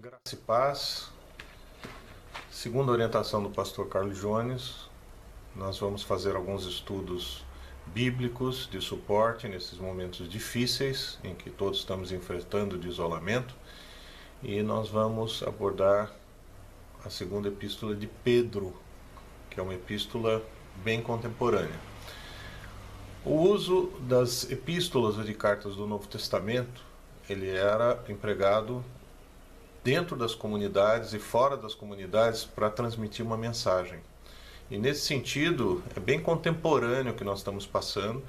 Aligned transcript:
Graça 0.00 0.32
e 0.32 0.36
paz. 0.36 1.10
Segundo 2.50 2.88
a 2.88 2.94
orientação 2.94 3.42
do 3.42 3.50
pastor 3.50 3.86
Carlos 3.86 4.18
Jones, 4.18 4.88
nós 5.54 5.78
vamos 5.78 6.02
fazer 6.02 6.34
alguns 6.34 6.64
estudos 6.64 7.44
bíblicos 7.88 8.66
de 8.70 8.80
suporte 8.80 9.46
nesses 9.46 9.76
momentos 9.76 10.26
difíceis 10.26 11.18
em 11.22 11.34
que 11.34 11.50
todos 11.50 11.80
estamos 11.80 12.12
enfrentando 12.12 12.78
de 12.78 12.88
isolamento, 12.88 13.54
e 14.42 14.62
nós 14.62 14.88
vamos 14.88 15.42
abordar 15.42 16.10
a 17.04 17.10
segunda 17.10 17.48
epístola 17.48 17.94
de 17.94 18.06
Pedro, 18.06 18.74
que 19.50 19.60
é 19.60 19.62
uma 19.62 19.74
epístola 19.74 20.42
bem 20.82 21.02
contemporânea. 21.02 21.78
O 23.22 23.34
uso 23.34 23.92
das 24.08 24.50
epístolas 24.50 25.18
ou 25.18 25.24
de 25.24 25.34
cartas 25.34 25.76
do 25.76 25.86
Novo 25.86 26.08
Testamento, 26.08 26.82
ele 27.28 27.50
era 27.50 28.02
empregado 28.08 28.82
dentro 29.82 30.16
das 30.16 30.34
comunidades 30.34 31.12
e 31.12 31.18
fora 31.18 31.56
das 31.56 31.74
comunidades 31.74 32.44
para 32.44 32.70
transmitir 32.70 33.24
uma 33.24 33.36
mensagem. 33.36 34.00
E 34.70 34.78
nesse 34.78 35.06
sentido, 35.06 35.82
é 35.96 36.00
bem 36.00 36.20
contemporâneo 36.20 37.14
que 37.14 37.24
nós 37.24 37.38
estamos 37.38 37.66
passando, 37.66 38.22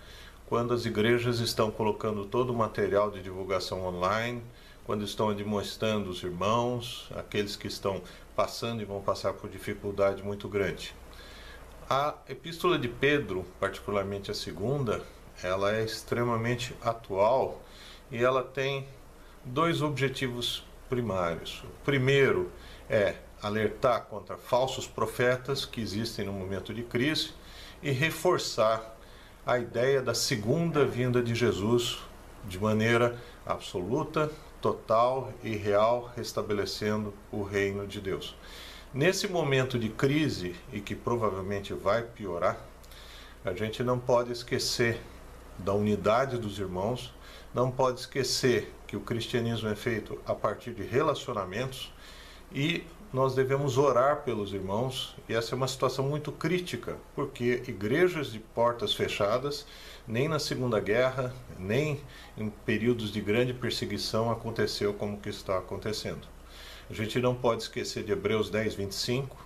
quando 0.48 0.74
as 0.74 0.86
igrejas 0.86 1.40
estão 1.40 1.70
colocando 1.70 2.26
todo 2.26 2.52
o 2.52 2.56
material 2.56 3.12
de 3.12 3.22
divulgação 3.22 3.86
online, 3.86 4.42
quando 4.86 5.06
estão 5.06 5.30
admoestando 5.30 6.10
os 6.10 6.24
irmãos, 6.24 7.10
aqueles 7.16 7.56
que 7.56 7.68
estão 7.68 8.02
passando 8.36 8.82
e 8.82 8.86
vão 8.86 9.02
passar 9.02 9.34
por 9.34 9.50
dificuldade 9.50 10.24
muito 10.24 10.50
grande. 10.50 10.96
A 11.90 12.16
epístola 12.28 12.80
de 12.80 12.88
Pedro, 12.88 13.46
particularmente 13.60 14.32
a 14.32 14.34
segunda, 14.34 15.02
ela 15.44 15.76
é 15.76 15.84
extremamente 15.84 16.76
atual 16.82 17.62
e 18.12 18.24
ela 18.24 18.44
tem 18.44 18.88
dois 19.46 19.82
objetivos 19.82 20.64
primários. 20.92 21.64
O 21.64 21.86
primeiro 21.86 22.52
é 22.90 23.16
alertar 23.42 24.08
contra 24.08 24.36
falsos 24.36 24.86
profetas 24.86 25.66
que 25.66 25.80
existem 25.80 26.26
no 26.26 26.34
momento 26.34 26.74
de 26.74 26.84
crise 26.84 27.32
e 27.82 27.92
reforçar 27.92 28.98
a 29.46 29.58
ideia 29.58 30.02
da 30.02 30.14
segunda 30.14 30.86
vinda 30.86 31.24
de 31.24 31.34
Jesus 31.34 32.00
de 32.44 32.60
maneira 32.60 33.18
absoluta, 33.46 34.30
total 34.60 35.32
e 35.42 35.56
real, 35.56 36.12
restabelecendo 36.14 37.14
o 37.32 37.42
reino 37.42 37.88
de 37.88 38.02
Deus. 38.02 38.36
Nesse 38.94 39.30
momento 39.30 39.80
de 39.80 39.88
crise 39.88 40.58
e 40.74 40.82
que 40.82 40.94
provavelmente 40.94 41.74
vai 41.74 42.04
piorar, 42.04 42.60
a 43.46 43.54
gente 43.54 43.82
não 43.82 43.98
pode 43.98 44.34
esquecer 44.34 45.00
da 45.58 45.74
unidade 45.74 46.38
dos 46.38 46.60
irmãos, 46.60 47.14
não 47.54 47.72
pode 47.72 48.02
esquecer 48.02 48.74
que 48.92 48.98
o 48.98 49.00
cristianismo 49.00 49.70
é 49.70 49.76
feito 49.76 50.20
a 50.26 50.36
partir 50.36 50.74
de 50.74 50.84
relacionamentos 50.84 51.94
e 52.54 52.84
nós 53.14 53.34
devemos 53.34 53.78
orar 53.78 54.24
pelos 54.24 54.52
irmãos, 54.52 55.16
e 55.30 55.34
essa 55.34 55.56
é 55.56 55.56
uma 55.56 55.68
situação 55.70 56.10
muito 56.10 56.30
crítica, 56.30 56.98
porque 57.16 57.64
igrejas 57.70 58.34
de 58.34 58.40
portas 58.40 58.94
fechadas, 58.94 59.66
nem 60.06 60.28
na 60.28 60.40
Segunda 60.40 60.78
Guerra, 60.82 61.34
nem 61.58 62.02
em 62.38 62.50
períodos 62.50 63.14
de 63.14 63.22
grande 63.22 63.54
perseguição 63.54 64.30
aconteceu 64.30 64.94
como 64.94 65.22
que 65.22 65.30
está 65.30 65.58
acontecendo. 65.58 66.28
A 66.90 66.94
gente 66.94 67.18
não 67.22 67.34
pode 67.34 67.64
esquecer 67.64 68.04
de 68.04 68.12
Hebreus 68.12 68.50
10, 68.50 68.76
25, 68.76 69.38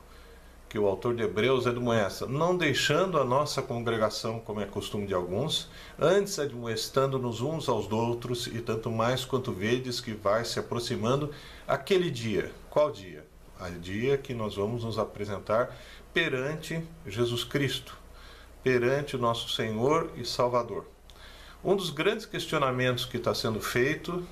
que 0.70 0.80
o 0.80 0.88
autor 0.88 1.16
de 1.16 1.24
Hebreus 1.24 1.68
admoesta, 1.68 2.26
não 2.26 2.58
deixando 2.58 3.20
a 3.20 3.24
nossa 3.24 3.62
congregação, 3.62 4.40
como 4.40 4.62
é 4.62 4.66
costume 4.66 5.08
de 5.08 5.14
alguns, 5.14 5.70
antes 6.00 6.40
admoestando-nos 6.40 7.42
uns 7.42 7.70
aos 7.70 7.92
outros, 7.92 8.48
e 8.48 8.60
tanto 8.62 8.92
mais 8.92 9.24
quanto 9.24 9.52
vedes 9.52 10.02
que 10.02 10.14
vai 10.14 10.44
se 10.44 10.60
aproximando 10.60 11.32
aquele 11.68 12.10
dia. 12.10 12.52
Qual 12.70 12.92
dia? 12.92 13.26
O 13.60 13.80
dia 13.80 14.18
que 14.18 14.34
nós 14.34 14.56
vamos 14.56 14.84
nos 14.84 15.00
apresentar 15.00 15.76
perante 16.14 16.84
Jesus 17.06 17.44
Cristo, 17.44 17.98
perante 18.64 19.16
o 19.16 19.20
nosso 19.20 19.50
Senhor 19.50 20.12
e 20.18 20.26
Salvador. 20.26 20.86
Um 21.64 21.76
dos 21.76 21.90
grandes 21.90 22.26
questionamentos 22.26 23.06
que 23.06 23.18
está 23.18 23.34
sendo 23.34 23.60
feito 23.60 24.26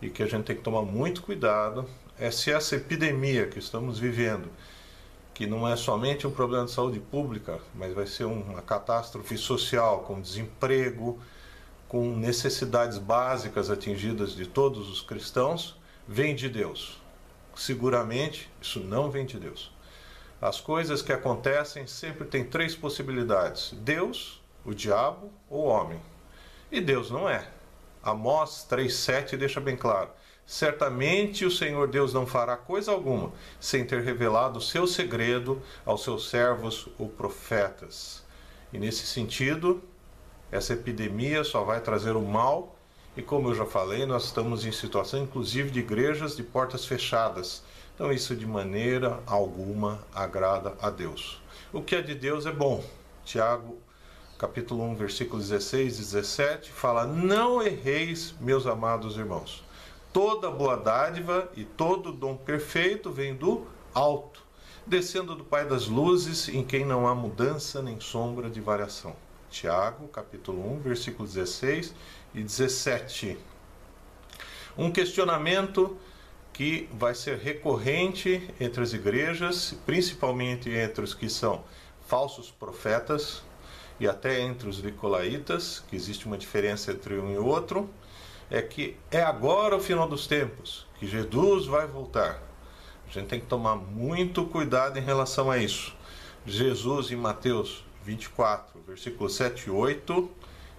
e 0.00 0.10
que 0.10 0.22
a 0.22 0.26
gente 0.26 0.44
tem 0.44 0.56
que 0.56 0.62
tomar 0.62 0.82
muito 0.82 1.22
cuidado 1.22 1.88
é 2.18 2.30
se 2.30 2.50
essa 2.50 2.76
epidemia 2.76 3.46
que 3.46 3.58
estamos 3.58 3.98
vivendo 3.98 4.48
que 5.36 5.46
não 5.46 5.68
é 5.68 5.76
somente 5.76 6.26
um 6.26 6.30
problema 6.30 6.64
de 6.64 6.70
saúde 6.70 6.98
pública, 6.98 7.60
mas 7.74 7.92
vai 7.92 8.06
ser 8.06 8.24
uma 8.24 8.62
catástrofe 8.62 9.36
social, 9.36 10.00
com 10.00 10.18
desemprego, 10.18 11.20
com 11.86 12.16
necessidades 12.16 12.96
básicas 12.96 13.68
atingidas 13.68 14.34
de 14.34 14.46
todos 14.46 14.88
os 14.88 15.02
cristãos, 15.02 15.78
vem 16.08 16.34
de 16.34 16.48
Deus. 16.48 16.98
Seguramente 17.54 18.50
isso 18.62 18.80
não 18.80 19.10
vem 19.10 19.26
de 19.26 19.38
Deus. 19.38 19.70
As 20.40 20.58
coisas 20.58 21.02
que 21.02 21.12
acontecem 21.12 21.86
sempre 21.86 22.24
têm 22.24 22.42
três 22.42 22.74
possibilidades: 22.74 23.74
Deus, 23.82 24.42
o 24.64 24.72
diabo 24.72 25.30
ou 25.50 25.66
o 25.66 25.68
homem. 25.68 26.00
E 26.72 26.80
Deus 26.80 27.10
não 27.10 27.28
é. 27.28 27.46
Amós 28.02 28.66
3,7 28.70 29.36
deixa 29.36 29.60
bem 29.60 29.76
claro 29.76 30.08
certamente 30.46 31.44
o 31.44 31.50
Senhor 31.50 31.88
Deus 31.88 32.14
não 32.14 32.24
fará 32.24 32.56
coisa 32.56 32.92
alguma 32.92 33.32
sem 33.58 33.84
ter 33.84 34.00
revelado 34.02 34.58
o 34.60 34.62
seu 34.62 34.86
segredo 34.86 35.60
aos 35.84 36.04
seus 36.04 36.30
servos, 36.30 36.86
os 36.98 37.10
profetas. 37.10 38.24
E 38.72 38.78
nesse 38.78 39.06
sentido, 39.06 39.82
essa 40.50 40.74
epidemia 40.74 41.42
só 41.42 41.64
vai 41.64 41.80
trazer 41.80 42.14
o 42.14 42.22
mal, 42.22 42.76
e 43.16 43.22
como 43.22 43.48
eu 43.48 43.54
já 43.54 43.66
falei, 43.66 44.06
nós 44.06 44.26
estamos 44.26 44.64
em 44.64 44.70
situação 44.70 45.22
inclusive 45.22 45.70
de 45.70 45.80
igrejas 45.80 46.36
de 46.36 46.42
portas 46.42 46.84
fechadas. 46.84 47.64
Então 47.94 48.12
isso 48.12 48.36
de 48.36 48.46
maneira 48.46 49.20
alguma 49.26 50.06
agrada 50.14 50.74
a 50.80 50.90
Deus. 50.90 51.42
O 51.72 51.82
que 51.82 51.96
é 51.96 52.02
de 52.02 52.14
Deus 52.14 52.46
é 52.46 52.52
bom. 52.52 52.84
Tiago 53.24 53.78
capítulo 54.38 54.84
1, 54.84 54.94
versículos 54.96 55.48
16 55.48 55.96
e 55.96 56.02
17 56.02 56.70
fala: 56.70 57.06
"Não 57.06 57.62
erreis, 57.62 58.34
meus 58.38 58.66
amados 58.66 59.16
irmãos, 59.16 59.64
Toda 60.16 60.50
boa 60.50 60.78
dádiva 60.78 61.52
e 61.54 61.62
todo 61.62 62.10
dom 62.10 62.38
perfeito 62.38 63.10
vem 63.10 63.34
do 63.34 63.66
alto, 63.92 64.42
descendo 64.86 65.34
do 65.34 65.44
Pai 65.44 65.66
das 65.68 65.88
luzes, 65.88 66.48
em 66.48 66.64
quem 66.64 66.86
não 66.86 67.06
há 67.06 67.14
mudança 67.14 67.82
nem 67.82 68.00
sombra 68.00 68.48
de 68.48 68.58
variação. 68.58 69.14
Tiago, 69.50 70.08
capítulo 70.08 70.72
1, 70.76 70.80
versículos 70.80 71.34
16 71.34 71.94
e 72.34 72.42
17. 72.42 73.36
Um 74.78 74.90
questionamento 74.90 75.98
que 76.50 76.88
vai 76.94 77.14
ser 77.14 77.36
recorrente 77.36 78.48
entre 78.58 78.82
as 78.82 78.94
igrejas, 78.94 79.76
principalmente 79.84 80.70
entre 80.70 81.04
os 81.04 81.12
que 81.12 81.28
são 81.28 81.62
falsos 82.06 82.50
profetas 82.50 83.42
e 84.00 84.08
até 84.08 84.40
entre 84.40 84.66
os 84.66 84.82
nicolaítas, 84.82 85.84
que 85.90 85.94
existe 85.94 86.24
uma 86.24 86.38
diferença 86.38 86.90
entre 86.90 87.18
um 87.18 87.34
e 87.34 87.36
outro 87.36 87.86
é 88.50 88.62
que 88.62 88.96
é 89.10 89.22
agora 89.22 89.76
o 89.76 89.80
final 89.80 90.08
dos 90.08 90.26
tempos, 90.26 90.86
que 90.98 91.06
Jesus 91.06 91.66
vai 91.66 91.86
voltar. 91.86 92.42
A 93.08 93.12
gente 93.12 93.28
tem 93.28 93.40
que 93.40 93.46
tomar 93.46 93.76
muito 93.76 94.44
cuidado 94.44 94.98
em 94.98 95.02
relação 95.02 95.50
a 95.50 95.58
isso. 95.58 95.94
Jesus, 96.44 97.10
em 97.10 97.16
Mateus 97.16 97.84
24, 98.04 98.80
versículos 98.86 99.34
7 99.34 99.66
e 99.66 99.70
8, 99.70 100.30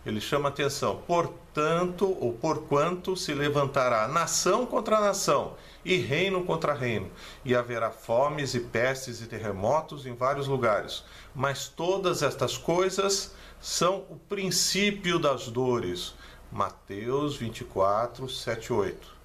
ele 0.05 0.22
chama 0.22 0.47
atenção: 0.47 1.01
portanto, 1.05 2.17
ou 2.22 2.33
porquanto 2.33 3.16
se 3.17 3.33
levantará 3.33 4.07
nação 4.07 4.66
contra 4.66 5.01
nação 5.01 5.55
e 5.84 5.97
reino 5.97 6.44
contra 6.44 6.73
reino, 6.73 7.09
e 7.44 7.55
haverá 7.55 7.91
fomes 7.91 8.53
e 8.53 8.59
pestes 8.59 9.22
e 9.22 9.28
terremotos 9.28 10.05
em 10.05 10.13
vários 10.13 10.47
lugares. 10.47 11.03
Mas 11.35 11.67
todas 11.67 12.23
estas 12.23 12.57
coisas 12.57 13.34
são 13.59 14.05
o 14.09 14.16
princípio 14.16 15.19
das 15.19 15.47
dores. 15.47 16.13
Mateus 16.52 17.35
24, 17.35 18.30
7 18.30 18.74
8. 18.74 19.16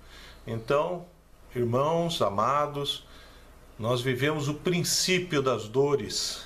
Então, 0.47 1.07
irmãos 1.55 2.21
amados, 2.21 3.07
nós 3.79 4.01
vivemos 4.01 4.49
o 4.49 4.55
princípio 4.55 5.41
das 5.41 5.69
dores, 5.69 6.45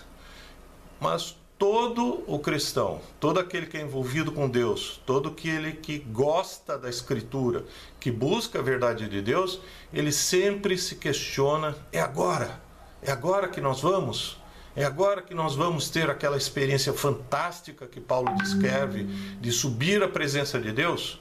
mas 1.00 1.36
todo 1.58 2.22
o 2.26 2.38
cristão, 2.38 3.00
todo 3.18 3.40
aquele 3.40 3.66
que 3.66 3.76
é 3.76 3.80
envolvido 3.80 4.30
com 4.30 4.48
Deus, 4.48 5.00
todo 5.06 5.30
aquele 5.30 5.72
que 5.72 5.98
gosta 5.98 6.78
da 6.78 6.88
Escritura, 6.88 7.64
que 7.98 8.10
busca 8.10 8.58
a 8.58 8.62
verdade 8.62 9.08
de 9.08 9.22
Deus, 9.22 9.60
ele 9.92 10.12
sempre 10.12 10.76
se 10.76 10.96
questiona: 10.96 11.74
é 11.92 12.00
agora? 12.00 12.60
É 13.02 13.10
agora 13.10 13.48
que 13.48 13.60
nós 13.60 13.80
vamos? 13.80 14.38
É 14.76 14.84
agora 14.84 15.22
que 15.22 15.32
nós 15.32 15.56
vamos 15.56 15.88
ter 15.88 16.10
aquela 16.10 16.36
experiência 16.36 16.92
fantástica 16.92 17.86
que 17.86 17.98
Paulo 17.98 18.36
descreve 18.36 19.04
de 19.40 19.50
subir 19.50 20.02
à 20.02 20.08
presença 20.08 20.60
de 20.60 20.70
Deus? 20.70 21.18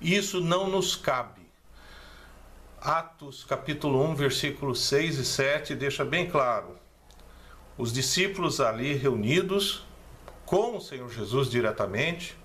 Isso 0.00 0.40
não 0.40 0.70
nos 0.70 0.94
cabe. 0.94 1.42
Atos 2.80 3.42
capítulo 3.42 4.00
1, 4.10 4.14
versículos 4.14 4.82
6 4.82 5.18
e 5.18 5.24
7 5.24 5.74
deixa 5.74 6.04
bem 6.04 6.30
claro. 6.30 6.78
Os 7.76 7.92
discípulos 7.92 8.60
ali 8.60 8.94
reunidos 8.94 9.84
com 10.46 10.76
o 10.76 10.80
Senhor 10.80 11.10
Jesus 11.10 11.50
diretamente, 11.50 12.36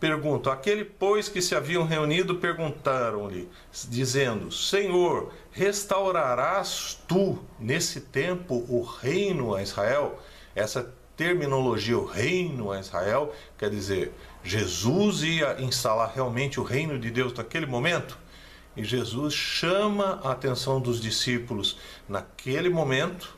perguntam: 0.00 0.52
Aquele, 0.52 0.84
pois, 0.84 1.28
que 1.28 1.40
se 1.40 1.54
haviam 1.54 1.84
reunido 1.84 2.36
perguntaram-lhe, 2.36 3.48
dizendo: 3.88 4.50
Senhor, 4.52 5.32
restaurarás 5.50 7.02
tu 7.08 7.38
nesse 7.58 8.00
tempo 8.00 8.64
o 8.68 8.82
reino 8.82 9.54
a 9.54 9.62
Israel? 9.62 10.18
Essa 10.54 10.92
terminologia, 11.16 11.98
o 11.98 12.04
reino 12.04 12.72
a 12.72 12.80
Israel, 12.80 13.32
quer 13.56 13.70
dizer, 13.70 14.12
Jesus 14.42 15.22
ia 15.22 15.56
instalar 15.60 16.12
realmente 16.14 16.60
o 16.60 16.64
reino 16.64 16.98
de 16.98 17.10
Deus 17.10 17.32
naquele 17.32 17.66
momento? 17.66 18.18
E 18.76 18.82
Jesus 18.82 19.32
chama 19.32 20.20
a 20.24 20.32
atenção 20.32 20.80
dos 20.80 21.00
discípulos 21.00 21.78
naquele 22.08 22.68
momento, 22.68 23.36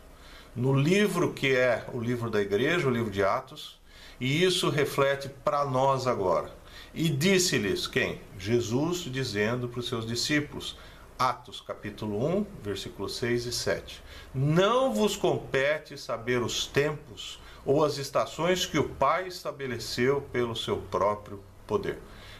no 0.54 0.74
livro 0.74 1.34
que 1.34 1.54
é 1.54 1.84
o 1.92 2.00
livro 2.00 2.30
da 2.30 2.40
igreja, 2.40 2.88
o 2.88 2.90
livro 2.90 3.10
de 3.10 3.22
Atos, 3.22 3.75
e 4.20 4.42
isso 4.42 4.68
reflete 4.70 5.28
para 5.28 5.64
nós 5.64 6.06
agora. 6.06 6.50
E 6.94 7.08
disse-lhes 7.08 7.86
quem? 7.86 8.20
Jesus 8.38 9.00
dizendo 9.00 9.68
para 9.68 9.80
os 9.80 9.88
seus 9.88 10.06
discípulos, 10.06 10.78
Atos 11.18 11.60
capítulo 11.60 12.26
1, 12.38 12.46
versículos 12.62 13.16
6 13.16 13.46
e 13.46 13.52
7. 13.52 14.02
Não 14.34 14.92
vos 14.92 15.16
compete 15.16 15.98
saber 15.98 16.42
os 16.42 16.66
tempos 16.66 17.38
ou 17.64 17.84
as 17.84 17.98
estações 17.98 18.66
que 18.66 18.78
o 18.78 18.88
Pai 18.88 19.26
estabeleceu 19.26 20.20
pelo 20.32 20.54
seu 20.54 20.76
próprio 20.76 21.42
poder. 21.66 21.98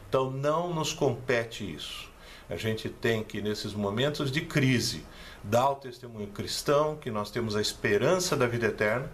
Então 0.09 0.31
não 0.31 0.73
nos 0.73 0.93
compete 0.93 1.75
isso. 1.75 2.11
A 2.49 2.57
gente 2.57 2.89
tem 2.89 3.25
que, 3.25 3.43
nesses 3.43 3.75
momentos 3.75 4.31
de 4.31 4.41
crise, 4.41 5.05
dar 5.43 5.71
o 5.71 5.77
testemunho 5.77 6.29
cristão, 6.29 6.97
que 6.97 7.11
nós 7.11 7.31
temos 7.31 7.57
a 7.57 7.61
esperança 7.61 8.37
da 8.37 8.47
vida 8.47 8.67
eterna, 8.67 9.11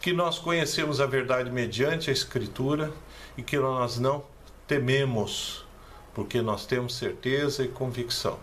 que 0.00 0.12
nós 0.12 0.38
conhecemos 0.38 1.00
a 1.00 1.06
verdade 1.06 1.50
mediante 1.50 2.10
a 2.10 2.12
Escritura 2.12 2.92
e 3.36 3.42
que 3.42 3.58
nós 3.58 3.98
não 3.98 4.24
tememos, 4.66 5.64
porque 6.14 6.40
nós 6.40 6.66
temos 6.66 6.94
certeza 6.94 7.64
e 7.64 7.68
convicção. 7.68 8.38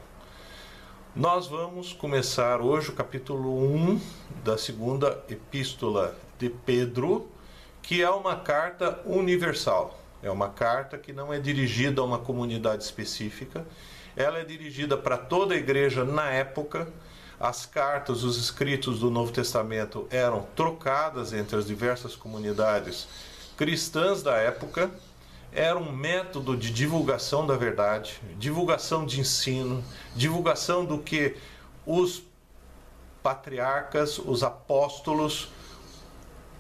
Nós 1.16 1.48
vamos 1.48 1.94
começar 1.94 2.60
hoje 2.60 2.90
o 2.90 2.94
capítulo 2.94 3.64
1 3.64 4.02
da 4.44 4.58
segunda 4.58 5.24
epístola 5.30 6.18
de 6.40 6.50
Pedro, 6.50 7.30
que 7.82 8.02
é 8.02 8.10
uma 8.10 8.36
carta 8.36 9.00
universal. 9.06 10.00
É 10.24 10.32
uma 10.32 10.50
carta 10.50 10.98
que 10.98 11.14
não 11.14 11.34
é 11.34 11.40
dirigida 11.40 12.02
a 12.02 12.04
uma 12.04 12.18
comunidade 12.18 12.84
específica, 12.84 13.66
ela 14.16 14.40
é 14.40 14.44
dirigida 14.44 14.98
para 14.98 15.18
toda 15.18 15.54
a 15.54 15.58
igreja 15.58 16.04
na 16.06 16.30
época. 16.30 16.88
As 17.44 17.66
cartas, 17.66 18.24
os 18.24 18.38
escritos 18.38 19.00
do 19.00 19.12
Novo 19.12 19.34
Testamento 19.34 20.08
eram 20.10 20.48
trocadas 20.56 21.34
entre 21.34 21.58
as 21.58 21.68
diversas 21.68 22.16
comunidades 22.16 23.06
cristãs 23.58 24.24
da 24.24 24.38
época. 24.38 24.90
Era 25.52 25.78
um 25.78 25.92
método 25.92 26.56
de 26.56 26.72
divulgação 26.72 27.46
da 27.46 27.58
verdade, 27.58 28.22
divulgação 28.40 29.06
de 29.06 29.20
ensino, 29.20 29.84
divulgação 30.16 30.86
do 30.86 31.00
que 31.00 31.36
os 31.86 32.24
patriarcas, 33.22 34.20
os 34.20 34.42
apóstolos, 34.42 35.50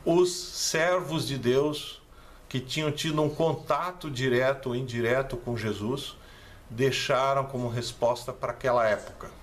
os 0.03 0.33
servos 0.33 1.25
de 1.25 1.37
Deus 1.37 2.01
que 2.49 2.59
tinham 2.59 2.91
tido 2.91 3.21
um 3.21 3.29
contato 3.29 4.11
direto 4.11 4.67
ou 4.67 4.75
indireto 4.75 5.37
com 5.37 5.55
Jesus 5.55 6.17
deixaram 6.69 7.45
como 7.45 7.69
resposta 7.69 8.33
para 8.33 8.51
aquela 8.51 8.85
época. 8.85 9.42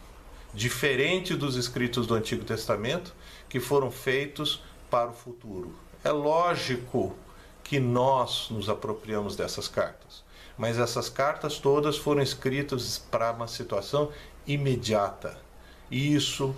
Diferente 0.52 1.34
dos 1.34 1.56
escritos 1.56 2.06
do 2.06 2.14
Antigo 2.14 2.44
Testamento, 2.44 3.14
que 3.48 3.60
foram 3.60 3.90
feitos 3.90 4.62
para 4.90 5.10
o 5.10 5.12
futuro. 5.12 5.72
É 6.02 6.10
lógico 6.10 7.14
que 7.62 7.78
nós 7.78 8.48
nos 8.50 8.68
apropriamos 8.68 9.36
dessas 9.36 9.68
cartas, 9.68 10.24
mas 10.58 10.78
essas 10.78 11.08
cartas 11.08 11.58
todas 11.58 11.96
foram 11.96 12.20
escritas 12.20 12.98
para 12.98 13.30
uma 13.30 13.46
situação 13.46 14.10
imediata. 14.46 15.38
E 15.90 16.14
isso 16.14 16.54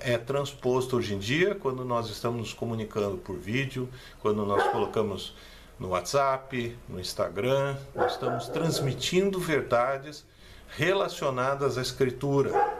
é 0.00 0.16
transposto 0.16 0.96
hoje 0.96 1.14
em 1.14 1.18
dia 1.18 1.54
quando 1.54 1.84
nós 1.84 2.08
estamos 2.08 2.38
nos 2.38 2.52
comunicando 2.54 3.18
por 3.18 3.36
vídeo, 3.36 3.88
quando 4.20 4.44
nós 4.46 4.62
colocamos 4.70 5.34
no 5.78 5.88
WhatsApp, 5.88 6.76
no 6.88 6.98
Instagram, 6.98 7.76
nós 7.94 8.12
estamos 8.12 8.48
transmitindo 8.48 9.38
verdades 9.38 10.24
relacionadas 10.68 11.76
à 11.76 11.82
Escritura. 11.82 12.75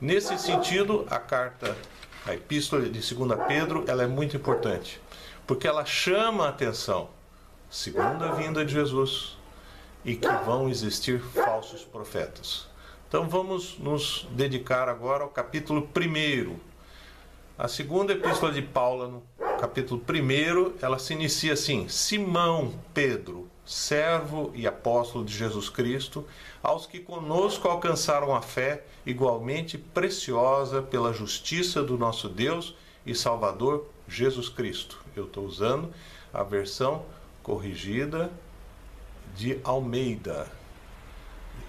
Nesse 0.00 0.38
sentido, 0.38 1.06
a 1.10 1.18
carta, 1.18 1.76
a 2.24 2.32
epístola 2.32 2.88
de 2.88 2.88
2 2.88 3.38
Pedro, 3.46 3.84
ela 3.86 4.02
é 4.02 4.06
muito 4.06 4.34
importante, 4.34 4.98
porque 5.46 5.68
ela 5.68 5.84
chama 5.84 6.46
a 6.46 6.48
atenção, 6.48 7.10
segunda 7.68 8.32
vinda 8.32 8.64
de 8.64 8.72
Jesus, 8.72 9.36
e 10.02 10.16
que 10.16 10.26
vão 10.46 10.70
existir 10.70 11.20
falsos 11.20 11.84
profetas. 11.84 12.66
Então 13.06 13.28
vamos 13.28 13.78
nos 13.78 14.26
dedicar 14.30 14.88
agora 14.88 15.22
ao 15.22 15.28
capítulo 15.28 15.86
1. 15.94 16.56
A 17.58 17.68
segunda 17.68 18.14
epístola 18.14 18.52
de 18.52 18.62
Paulo, 18.62 19.22
capítulo 19.60 20.00
1, 20.00 20.76
ela 20.80 20.98
se 20.98 21.12
inicia 21.12 21.52
assim: 21.52 21.88
Simão 21.88 22.72
Pedro, 22.94 23.49
servo 23.70 24.50
e 24.52 24.66
apóstolo 24.66 25.24
de 25.24 25.32
Jesus 25.32 25.68
Cristo, 25.68 26.26
aos 26.60 26.86
que 26.86 26.98
conosco 26.98 27.68
alcançaram 27.68 28.34
a 28.34 28.42
fé 28.42 28.82
igualmente 29.06 29.78
preciosa 29.78 30.82
pela 30.82 31.12
justiça 31.12 31.80
do 31.80 31.96
nosso 31.96 32.28
Deus 32.28 32.74
e 33.06 33.14
Salvador 33.14 33.86
Jesus 34.08 34.48
Cristo. 34.48 34.98
Eu 35.14 35.26
estou 35.26 35.44
usando 35.44 35.94
a 36.34 36.42
versão 36.42 37.04
corrigida 37.44 38.32
de 39.36 39.60
Almeida. 39.62 40.50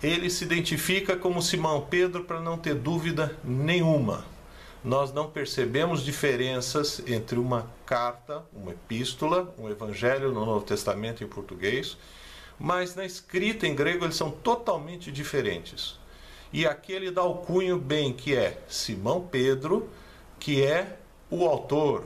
Ele 0.02 0.28
se 0.32 0.44
identifica 0.44 1.16
como 1.16 1.40
Simão 1.40 1.86
Pedro 1.88 2.24
para 2.24 2.40
não 2.40 2.58
ter 2.58 2.74
dúvida 2.74 3.38
nenhuma 3.44 4.26
nós 4.84 5.14
não 5.14 5.30
percebemos 5.30 6.04
diferenças 6.04 7.02
entre 7.08 7.38
uma 7.38 7.70
carta, 7.86 8.44
uma 8.52 8.72
epístola, 8.72 9.54
um 9.58 9.70
evangelho 9.70 10.32
no 10.32 10.46
Novo 10.46 10.66
Testamento 10.66 11.24
em 11.24 11.28
português, 11.28 11.98
mas 12.60 12.96
na 12.96 13.06
escrita 13.06 13.68
em 13.68 13.76
grego 13.76 14.06
eles 14.06 14.16
são 14.16 14.32
totalmente 14.32 15.12
diferentes. 15.12 16.00
E 16.52 16.66
aqui 16.66 16.92
ele 16.92 17.12
dá 17.12 17.24
o 17.24 17.36
cunho 17.36 17.78
bem, 17.78 18.12
que 18.12 18.36
é 18.36 18.62
Simão 18.68 19.22
Pedro, 19.22 19.88
que 20.40 20.64
é 20.64 20.98
o 21.30 21.46
autor, 21.46 22.06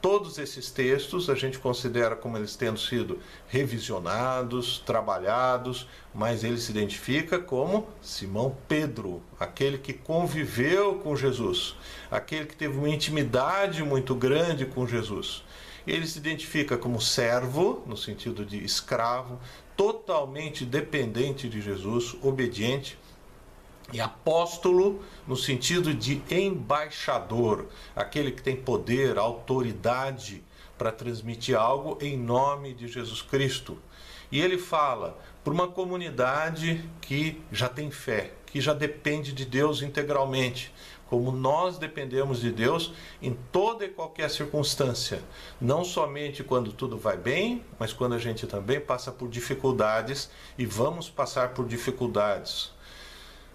todos 0.00 0.38
esses 0.38 0.70
textos 0.70 1.28
a 1.28 1.34
gente 1.34 1.58
considera 1.58 2.14
como 2.14 2.36
eles 2.36 2.54
tendo 2.56 2.78
sido 2.78 3.18
revisionados, 3.48 4.78
trabalhados, 4.86 5.88
mas 6.14 6.44
ele 6.44 6.58
se 6.58 6.70
identifica 6.70 7.38
como 7.38 7.88
Simão 8.00 8.56
Pedro, 8.68 9.22
aquele 9.38 9.78
que 9.78 9.92
conviveu 9.92 10.96
com 10.96 11.16
Jesus, 11.16 11.74
aquele 12.10 12.46
que 12.46 12.56
teve 12.56 12.76
uma 12.78 12.88
intimidade 12.88 13.82
muito 13.82 14.14
grande 14.14 14.66
com 14.66 14.86
Jesus. 14.86 15.42
Ele 15.86 16.06
se 16.06 16.18
identifica 16.18 16.76
como 16.76 17.00
servo, 17.00 17.82
no 17.86 17.96
sentido 17.96 18.44
de 18.44 18.62
escravo, 18.62 19.40
totalmente 19.76 20.64
dependente 20.64 21.48
de 21.48 21.60
Jesus, 21.60 22.14
obediente 22.22 22.98
e 23.92 24.00
apóstolo 24.00 25.02
no 25.26 25.36
sentido 25.36 25.94
de 25.94 26.22
embaixador, 26.30 27.66
aquele 27.96 28.32
que 28.32 28.42
tem 28.42 28.56
poder, 28.56 29.18
autoridade 29.18 30.44
para 30.76 30.92
transmitir 30.92 31.56
algo 31.56 31.98
em 32.00 32.16
nome 32.16 32.74
de 32.74 32.86
Jesus 32.86 33.22
Cristo. 33.22 33.78
E 34.30 34.40
ele 34.40 34.58
fala 34.58 35.18
para 35.42 35.52
uma 35.52 35.66
comunidade 35.66 36.88
que 37.00 37.40
já 37.50 37.68
tem 37.68 37.90
fé, 37.90 38.32
que 38.46 38.60
já 38.60 38.74
depende 38.74 39.32
de 39.32 39.44
Deus 39.44 39.80
integralmente, 39.80 40.72
como 41.08 41.32
nós 41.32 41.78
dependemos 41.78 42.40
de 42.40 42.52
Deus 42.52 42.92
em 43.22 43.32
toda 43.50 43.86
e 43.86 43.88
qualquer 43.88 44.28
circunstância, 44.28 45.22
não 45.58 45.82
somente 45.82 46.44
quando 46.44 46.70
tudo 46.70 46.98
vai 46.98 47.16
bem, 47.16 47.64
mas 47.78 47.94
quando 47.94 48.14
a 48.14 48.18
gente 48.18 48.46
também 48.46 48.78
passa 48.78 49.10
por 49.10 49.28
dificuldades 49.30 50.30
e 50.58 50.66
vamos 50.66 51.08
passar 51.08 51.54
por 51.54 51.66
dificuldades 51.66 52.76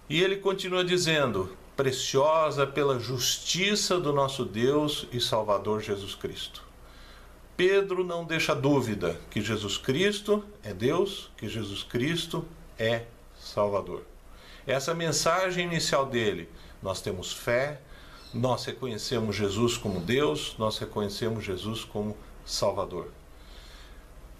e 0.08 0.22
ele 0.22 0.36
continua 0.36 0.84
dizendo: 0.84 1.56
preciosa 1.76 2.66
pela 2.66 2.98
justiça 2.98 3.98
do 3.98 4.12
nosso 4.12 4.44
Deus 4.44 5.06
e 5.12 5.20
Salvador 5.20 5.80
Jesus 5.80 6.14
Cristo. 6.14 6.62
Pedro 7.56 8.02
não 8.02 8.24
deixa 8.24 8.54
dúvida 8.54 9.18
que 9.30 9.40
Jesus 9.40 9.78
Cristo 9.78 10.44
é 10.62 10.72
Deus, 10.72 11.30
que 11.36 11.48
Jesus 11.48 11.82
Cristo 11.84 12.44
é 12.78 13.04
Salvador. 13.38 14.02
Essa 14.66 14.94
mensagem 14.94 15.66
inicial 15.66 16.06
dele, 16.06 16.48
nós 16.82 17.00
temos 17.00 17.32
fé, 17.32 17.80
nós 18.32 18.64
reconhecemos 18.64 19.36
Jesus 19.36 19.76
como 19.76 20.00
Deus, 20.00 20.56
nós 20.58 20.78
reconhecemos 20.78 21.44
Jesus 21.44 21.84
como 21.84 22.16
Salvador. 22.44 23.08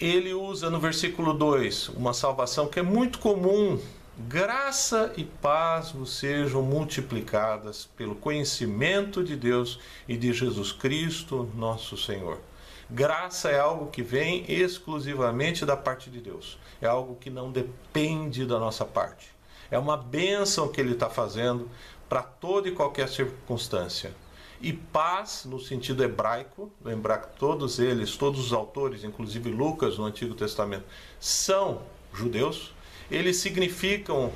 Ele 0.01 0.35
usa 0.35 0.69
no 0.69 0.81
versículo 0.81 1.33
2 1.33 1.91
uma 1.91 2.13
salvação 2.13 2.67
que 2.67 2.81
é 2.81 2.83
muito 2.83 3.21
comum 3.21 3.79
Graça 4.17 5.13
e 5.17 5.25
paz 5.25 5.91
vos 5.91 6.17
sejam 6.17 6.63
multiplicadas 6.63 7.89
pelo 7.97 8.15
conhecimento 8.15 9.25
de 9.25 9.35
Deus 9.35 9.81
e 10.07 10.17
de 10.17 10.33
Jesus 10.33 10.71
Cristo, 10.71 11.51
nosso 11.57 11.97
Senhor. 11.97 12.39
Graça 12.89 13.51
é 13.51 13.59
algo 13.59 13.91
que 13.91 14.05
vem 14.05 14.45
exclusivamente 14.47 15.67
da 15.67 15.77
parte 15.77 16.11
de 16.11 16.21
Deus. 16.21 16.57
É 16.81 16.87
algo 16.87 17.17
que 17.17 17.29
não 17.29 17.51
depende 17.51 18.47
da 18.47 18.57
nossa 18.57 18.85
parte. 18.85 19.27
É 19.69 19.77
uma 19.77 19.97
bênção 19.97 20.69
que 20.69 20.81
Ele 20.81 20.93
está 20.93 21.11
fazendo 21.11 21.69
para 22.09 22.23
toda 22.23 22.69
e 22.69 22.73
qualquer 22.73 23.09
circunstância. 23.09 24.15
E 24.61 24.73
paz, 24.73 25.45
no 25.45 25.59
sentido 25.59 26.05
hebraico, 26.05 26.71
lembrar 26.85 27.19
que 27.19 27.37
todos 27.37 27.81
eles, 27.81 28.17
todos 28.17 28.39
os 28.39 28.53
autores, 28.53 29.03
inclusive 29.03 29.51
Lucas 29.51 29.99
no 29.99 30.05
Antigo 30.05 30.35
Testamento, 30.35 30.85
são 31.19 31.83
judeus, 32.13 32.74
eles 33.11 33.37
significam 33.37 34.33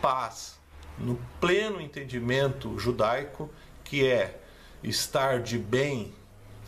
paz 0.00 0.58
no 0.98 1.18
pleno 1.40 1.80
entendimento 1.80 2.78
judaico, 2.78 3.50
que 3.82 4.06
é 4.06 4.40
estar 4.82 5.40
de 5.40 5.58
bem 5.58 6.12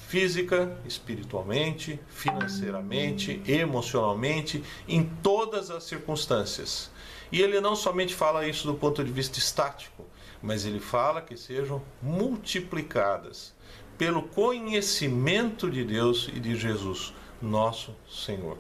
física, 0.09 0.79
espiritualmente, 0.87 1.99
financeiramente, 2.09 3.43
emocionalmente, 3.47 4.63
em 4.87 5.05
todas 5.23 5.71
as 5.71 5.85
circunstâncias. 5.85 6.91
E 7.31 7.43
ele 7.43 7.61
não 7.61 7.75
somente 7.75 8.15
fala 8.15 8.47
isso 8.47 8.67
do 8.67 8.75
ponto 8.75 9.03
de 9.03 9.11
vista 9.11 9.39
estático, 9.39 10.05
mas 10.41 10.65
ele 10.65 10.79
fala 10.79 11.21
que 11.21 11.37
sejam 11.37 11.83
multiplicadas 12.01 13.53
pelo 13.99 14.23
conhecimento 14.23 15.71
de 15.71 15.83
Deus 15.83 16.29
e 16.33 16.39
de 16.39 16.55
Jesus, 16.55 17.13
nosso 17.41 17.95
Senhor. 18.09 18.59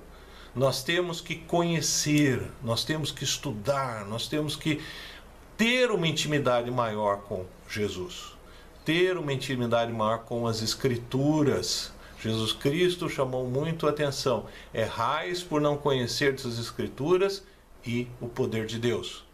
Nós 0.56 0.82
temos 0.82 1.20
que 1.20 1.34
conhecer, 1.34 2.40
nós 2.64 2.82
temos 2.82 3.12
que 3.12 3.22
estudar, 3.22 4.06
nós 4.06 4.26
temos 4.26 4.56
que 4.56 4.82
ter 5.54 5.90
uma 5.90 6.08
intimidade 6.08 6.70
maior 6.70 7.18
com 7.18 7.44
Jesus, 7.68 8.32
ter 8.82 9.18
uma 9.18 9.34
intimidade 9.34 9.92
maior 9.92 10.20
com 10.20 10.46
as 10.46 10.62
Escrituras. 10.62 11.92
Jesus 12.18 12.54
Cristo 12.54 13.06
chamou 13.06 13.46
muito 13.46 13.86
a 13.86 13.90
atenção. 13.90 14.46
Errais 14.72 15.42
por 15.42 15.60
não 15.60 15.76
conhecer 15.76 16.32
as 16.32 16.58
Escrituras 16.58 17.44
e 17.84 18.08
o 18.18 18.26
poder 18.26 18.64
de 18.64 18.78
Deus. 18.78 19.26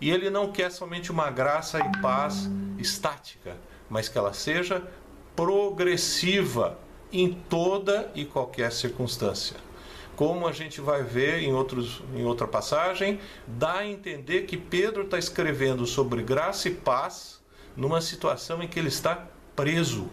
E 0.00 0.12
ele 0.12 0.30
não 0.30 0.52
quer 0.52 0.70
somente 0.70 1.10
uma 1.10 1.28
graça 1.28 1.80
e 1.80 2.00
paz 2.00 2.48
estática, 2.78 3.56
mas 3.90 4.08
que 4.08 4.16
ela 4.16 4.32
seja 4.32 4.80
progressiva 5.34 6.78
em 7.12 7.32
toda 7.32 8.12
e 8.14 8.24
qualquer 8.24 8.70
circunstância. 8.70 9.67
Como 10.18 10.48
a 10.48 10.52
gente 10.52 10.80
vai 10.80 11.04
ver 11.04 11.44
em, 11.44 11.54
outros, 11.54 12.02
em 12.12 12.24
outra 12.24 12.44
passagem, 12.44 13.20
dá 13.46 13.74
a 13.74 13.86
entender 13.86 14.46
que 14.46 14.56
Pedro 14.56 15.04
está 15.04 15.16
escrevendo 15.16 15.86
sobre 15.86 16.24
graça 16.24 16.66
e 16.66 16.74
paz 16.74 17.40
numa 17.76 18.00
situação 18.00 18.60
em 18.60 18.66
que 18.66 18.80
ele 18.80 18.88
está 18.88 19.28
preso, 19.54 20.10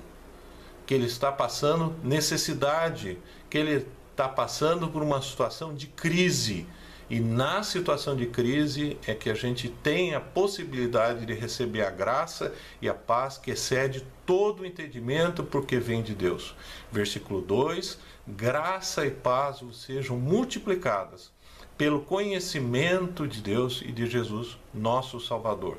que 0.85 0.93
ele 0.93 1.07
está 1.07 1.31
passando 1.31 1.95
necessidade, 2.03 3.17
que 3.49 3.57
ele 3.57 3.87
está 4.11 4.29
passando 4.29 4.87
por 4.89 5.01
uma 5.01 5.19
situação 5.23 5.73
de 5.73 5.87
crise 5.87 6.67
e 7.09 7.19
na 7.19 7.61
situação 7.61 8.15
de 8.15 8.25
crise 8.25 8.97
é 9.05 9.13
que 9.13 9.29
a 9.29 9.35
gente 9.35 9.69
tem 9.69 10.15
a 10.15 10.19
possibilidade 10.19 11.25
de 11.25 11.33
receber 11.33 11.85
a 11.85 11.91
graça 11.91 12.53
e 12.81 12.89
a 12.89 12.95
paz 12.95 13.37
que 13.37 13.51
excede 13.51 14.05
todo 14.25 14.61
o 14.61 14.65
entendimento, 14.65 15.43
porque 15.43 15.77
vem 15.77 16.01
de 16.01 16.15
Deus. 16.15 16.55
Versículo 16.91 17.41
2: 17.41 17.99
graça 18.27 19.05
e 19.05 19.11
paz 19.11 19.61
sejam 19.73 20.17
multiplicadas 20.17 21.31
pelo 21.77 22.01
conhecimento 22.01 23.27
de 23.27 23.41
Deus 23.41 23.83
e 23.85 23.91
de 23.91 24.07
Jesus, 24.07 24.57
nosso 24.73 25.19
Salvador. 25.19 25.77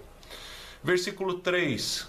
Versículo 0.85 1.41
3, 1.41 2.07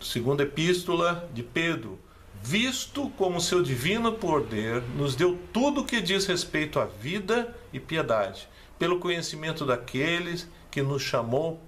segunda 0.00 0.44
epístola 0.44 1.28
de 1.34 1.42
Pedro 1.42 1.98
visto 2.42 3.10
como 3.10 3.40
seu 3.40 3.62
divino 3.62 4.12
poder, 4.12 4.82
nos 4.96 5.14
deu 5.14 5.38
tudo 5.52 5.82
o 5.82 5.84
que 5.84 6.00
diz 6.00 6.26
respeito 6.26 6.80
à 6.80 6.86
vida 6.86 7.54
e 7.72 7.78
piedade, 7.78 8.48
pelo 8.78 8.98
conhecimento 8.98 9.66
daqueles 9.66 10.48
que 10.70 10.82
nos 10.82 11.02
chamou 11.02 11.60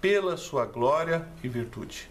pela 0.00 0.36
sua 0.36 0.64
glória 0.64 1.26
e 1.42 1.48
virtude. 1.48 2.08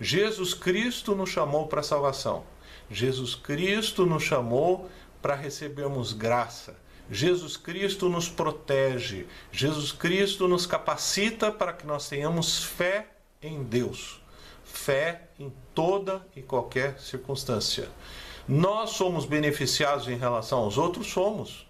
Jesus 0.00 0.54
Cristo 0.54 1.14
nos 1.14 1.30
chamou 1.30 1.66
para 1.66 1.80
a 1.80 1.84
salvação. 1.84 2.44
Jesus 2.90 3.34
Cristo 3.34 4.06
nos 4.06 4.22
chamou 4.22 4.88
para 5.20 5.34
recebermos 5.34 6.12
graça. 6.12 6.76
Jesus 7.10 7.56
Cristo 7.56 8.08
nos 8.08 8.28
protege. 8.28 9.26
Jesus 9.50 9.92
Cristo 9.92 10.46
nos 10.46 10.66
capacita 10.66 11.50
para 11.50 11.72
que 11.72 11.86
nós 11.86 12.08
tenhamos 12.08 12.62
fé 12.62 13.08
em 13.42 13.62
Deus 13.62 14.20
fé 14.76 15.22
em 15.38 15.52
toda 15.74 16.24
e 16.36 16.42
qualquer 16.42 17.00
circunstância. 17.00 17.88
Nós 18.46 18.90
somos 18.90 19.24
beneficiados 19.24 20.06
em 20.06 20.16
relação 20.16 20.60
aos 20.60 20.78
outros? 20.78 21.08
Somos. 21.08 21.66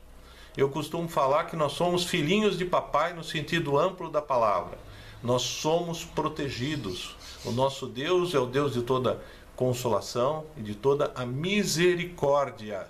Eu 0.56 0.68
costumo 0.68 1.08
falar 1.08 1.44
que 1.44 1.56
nós 1.56 1.72
somos 1.72 2.04
filhinhos 2.04 2.58
de 2.58 2.64
papai 2.64 3.14
no 3.14 3.24
sentido 3.24 3.78
amplo 3.78 4.10
da 4.10 4.20
palavra. 4.20 4.78
Nós 5.22 5.42
somos 5.42 6.04
protegidos. 6.04 7.16
O 7.44 7.52
nosso 7.52 7.86
Deus 7.86 8.34
é 8.34 8.38
o 8.38 8.46
Deus 8.46 8.74
de 8.74 8.82
toda 8.82 9.22
consolação 9.54 10.44
e 10.56 10.60
de 10.60 10.74
toda 10.74 11.12
a 11.14 11.24
misericórdia. 11.24 12.86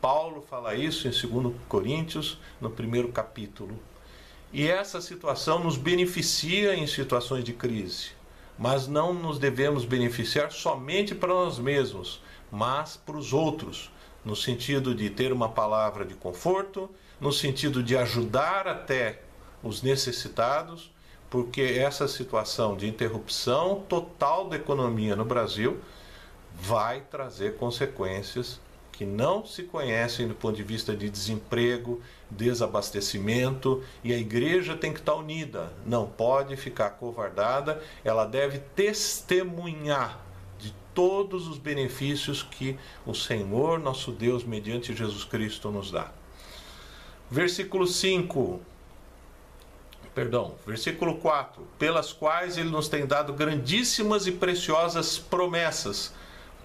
Paulo 0.00 0.44
fala 0.48 0.74
isso 0.74 1.08
em 1.08 1.10
2 1.10 1.54
Coríntios, 1.68 2.38
no 2.60 2.70
primeiro 2.70 3.08
capítulo. 3.08 3.78
E 4.52 4.66
essa 4.66 5.00
situação 5.00 5.58
nos 5.62 5.76
beneficia 5.76 6.74
em 6.74 6.86
situações 6.86 7.44
de 7.44 7.52
crise 7.52 8.17
mas 8.58 8.88
não 8.88 9.14
nos 9.14 9.38
devemos 9.38 9.84
beneficiar 9.84 10.50
somente 10.50 11.14
para 11.14 11.28
nós 11.28 11.58
mesmos, 11.58 12.20
mas 12.50 12.96
para 12.96 13.16
os 13.16 13.32
outros, 13.32 13.90
no 14.24 14.34
sentido 14.34 14.94
de 14.94 15.08
ter 15.08 15.32
uma 15.32 15.48
palavra 15.48 16.04
de 16.04 16.14
conforto, 16.14 16.90
no 17.20 17.32
sentido 17.32 17.82
de 17.82 17.96
ajudar 17.96 18.66
até 18.66 19.22
os 19.62 19.82
necessitados, 19.82 20.90
porque 21.30 21.60
essa 21.60 22.08
situação 22.08 22.76
de 22.76 22.88
interrupção 22.88 23.84
total 23.88 24.48
da 24.48 24.56
economia 24.56 25.14
no 25.14 25.24
Brasil 25.24 25.78
vai 26.54 27.00
trazer 27.02 27.56
consequências 27.56 28.60
que 28.98 29.06
não 29.06 29.46
se 29.46 29.62
conhecem 29.62 30.26
do 30.26 30.34
ponto 30.34 30.56
de 30.56 30.64
vista 30.64 30.92
de 30.92 31.08
desemprego, 31.08 32.02
desabastecimento, 32.28 33.80
e 34.02 34.12
a 34.12 34.18
igreja 34.18 34.76
tem 34.76 34.92
que 34.92 34.98
estar 34.98 35.14
unida, 35.14 35.72
não 35.86 36.04
pode 36.04 36.56
ficar 36.56 36.90
covardada, 36.90 37.80
ela 38.04 38.24
deve 38.24 38.58
testemunhar 38.58 40.20
de 40.58 40.74
todos 40.92 41.46
os 41.46 41.58
benefícios 41.58 42.42
que 42.42 42.76
o 43.06 43.14
Senhor, 43.14 43.78
nosso 43.78 44.10
Deus, 44.10 44.42
mediante 44.42 44.92
Jesus 44.92 45.22
Cristo, 45.22 45.70
nos 45.70 45.92
dá. 45.92 46.10
Versículo 47.30 47.86
5. 47.86 48.60
Perdão, 50.12 50.56
versículo 50.66 51.18
4: 51.18 51.64
pelas 51.78 52.12
quais 52.12 52.58
ele 52.58 52.70
nos 52.70 52.88
tem 52.88 53.06
dado 53.06 53.32
grandíssimas 53.32 54.26
e 54.26 54.32
preciosas 54.32 55.18
promessas 55.18 56.12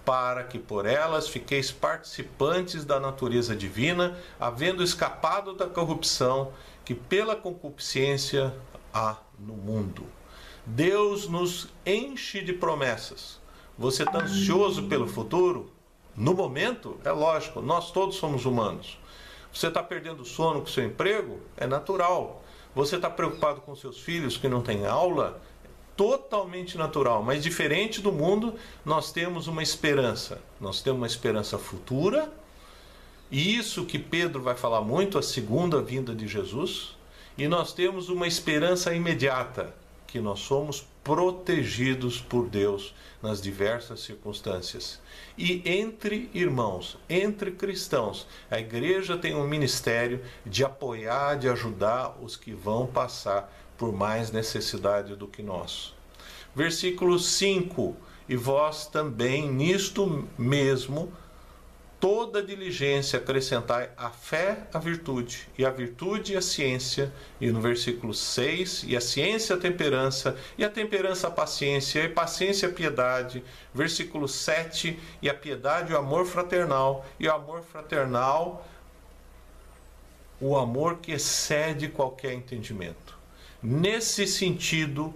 para 0.06 0.44
que 0.44 0.60
por 0.60 0.86
elas 0.86 1.28
fiqueis 1.28 1.72
participantes 1.72 2.84
da 2.84 3.00
natureza 3.00 3.56
divina, 3.56 4.18
havendo 4.40 4.84
escapado 4.84 5.54
da 5.54 5.68
corrupção 5.68 6.52
que 6.84 6.94
pela 6.94 7.36
concupiscência 7.36 8.54
há 8.94 9.18
no 9.40 9.54
mundo. 9.54 10.06
Deus 10.66 11.28
nos 11.28 11.68
enche 11.86 12.42
de 12.42 12.54
promessas. 12.54 13.42
Você 13.78 14.04
está 14.04 14.20
ansioso 14.20 14.84
pelo 14.84 15.08
futuro? 15.08 15.72
No 16.16 16.34
momento, 16.34 17.00
é 17.04 17.12
lógico, 17.12 17.62
nós 17.62 17.92
todos 17.92 18.18
somos 18.18 18.46
humanos. 18.46 19.00
Você 19.52 19.68
está 19.68 19.82
perdendo 19.82 20.26
sono 20.26 20.62
com 20.62 20.68
seu 20.68 20.84
emprego? 20.84 21.40
É 21.58 21.66
natural. 21.66 22.44
Você 22.76 22.96
está 22.96 23.10
preocupado 23.10 23.62
com 23.62 23.76
seus 23.76 24.00
filhos 24.00 24.38
que 24.38 24.48
não 24.48 24.62
têm 24.62 24.86
aula? 24.86 25.42
Totalmente 25.96 26.78
natural, 26.78 27.24
mas 27.24 27.44
diferente 27.44 28.02
do 28.02 28.12
mundo, 28.12 28.56
nós 28.84 29.12
temos 29.12 29.48
uma 29.48 29.62
esperança. 29.62 30.42
Nós 30.60 30.82
temos 30.82 31.00
uma 31.00 31.08
esperança 31.08 31.58
futura. 31.58 32.32
E 33.32 33.56
isso 33.56 33.86
que 33.86 33.98
Pedro 33.98 34.42
vai 34.42 34.56
falar 34.56 34.82
muito, 34.82 35.18
a 35.18 35.24
segunda 35.24 35.82
vinda 35.82 36.14
de 36.14 36.28
Jesus, 36.28 36.96
e 37.38 37.48
nós 37.48 37.74
temos 37.74 38.10
uma 38.10 38.28
esperança 38.28 38.94
imediata, 38.94 39.74
que 40.06 40.20
nós 40.20 40.40
somos 40.42 40.86
protegidos 41.04 42.22
por 42.22 42.48
Deus 42.48 42.94
nas 43.22 43.42
diversas 43.42 44.02
circunstâncias. 44.02 45.00
E 45.36 45.64
entre 45.66 46.30
irmãos, 46.34 46.98
entre 47.10 47.52
cristãos, 47.52 48.28
a 48.52 48.60
igreja 48.60 49.18
tem 49.18 49.34
um 49.34 49.48
ministério 49.48 50.22
de 50.46 50.64
apoiar, 50.64 51.36
de 51.36 51.50
ajudar 51.50 52.16
os 52.22 52.36
que 52.36 52.54
vão 52.54 52.86
passar 52.86 53.52
por 53.77 53.92
mais 53.92 54.32
necessidade 54.32 55.15
do 55.15 55.27
que 55.27 55.42
nós. 55.42 55.94
Versículo 56.56 57.20
5: 57.20 57.96
E 58.27 58.36
vós 58.36 58.88
também 58.88 59.50
nisto 59.50 60.27
mesmo 60.38 61.12
toda 62.03 62.44
diligência 62.44 63.18
acrescentai 63.18 63.89
a 63.96 64.10
fé, 64.10 64.68
a 64.74 64.77
virtude, 64.77 65.48
e 65.58 65.65
a 65.65 65.70
virtude 65.70 66.36
a 66.36 66.42
ciência, 66.42 67.13
e 67.39 67.50
no 67.50 67.62
versículo 67.62 68.13
6, 68.13 68.84
e 68.86 68.98
a 68.98 69.00
ciência 69.00 69.56
a 69.56 69.60
temperança, 69.60 70.36
e 70.58 70.65
a 70.65 70.70
temperança 70.70 71.30
a 71.30 71.32
paciência, 71.32 72.03
e 72.03 72.10
paciência 72.10 72.68
a 72.68 72.72
piedade, 72.74 73.42
versículo 73.74 74.27
7, 74.27 75.00
e 75.22 75.30
a 75.30 75.34
piedade 75.34 75.94
o 75.94 75.98
amor 75.98 76.25
fraternal, 76.25 77.06
e 77.18 77.25
o 77.25 77.32
amor 77.32 77.62
fraternal 77.62 78.68
o 80.42 80.58
amor 80.58 80.98
que 80.98 81.13
excede 81.13 81.88
qualquer 81.88 82.34
entendimento. 82.34 83.03
Nesse 83.65 84.27
sentido, 84.27 85.13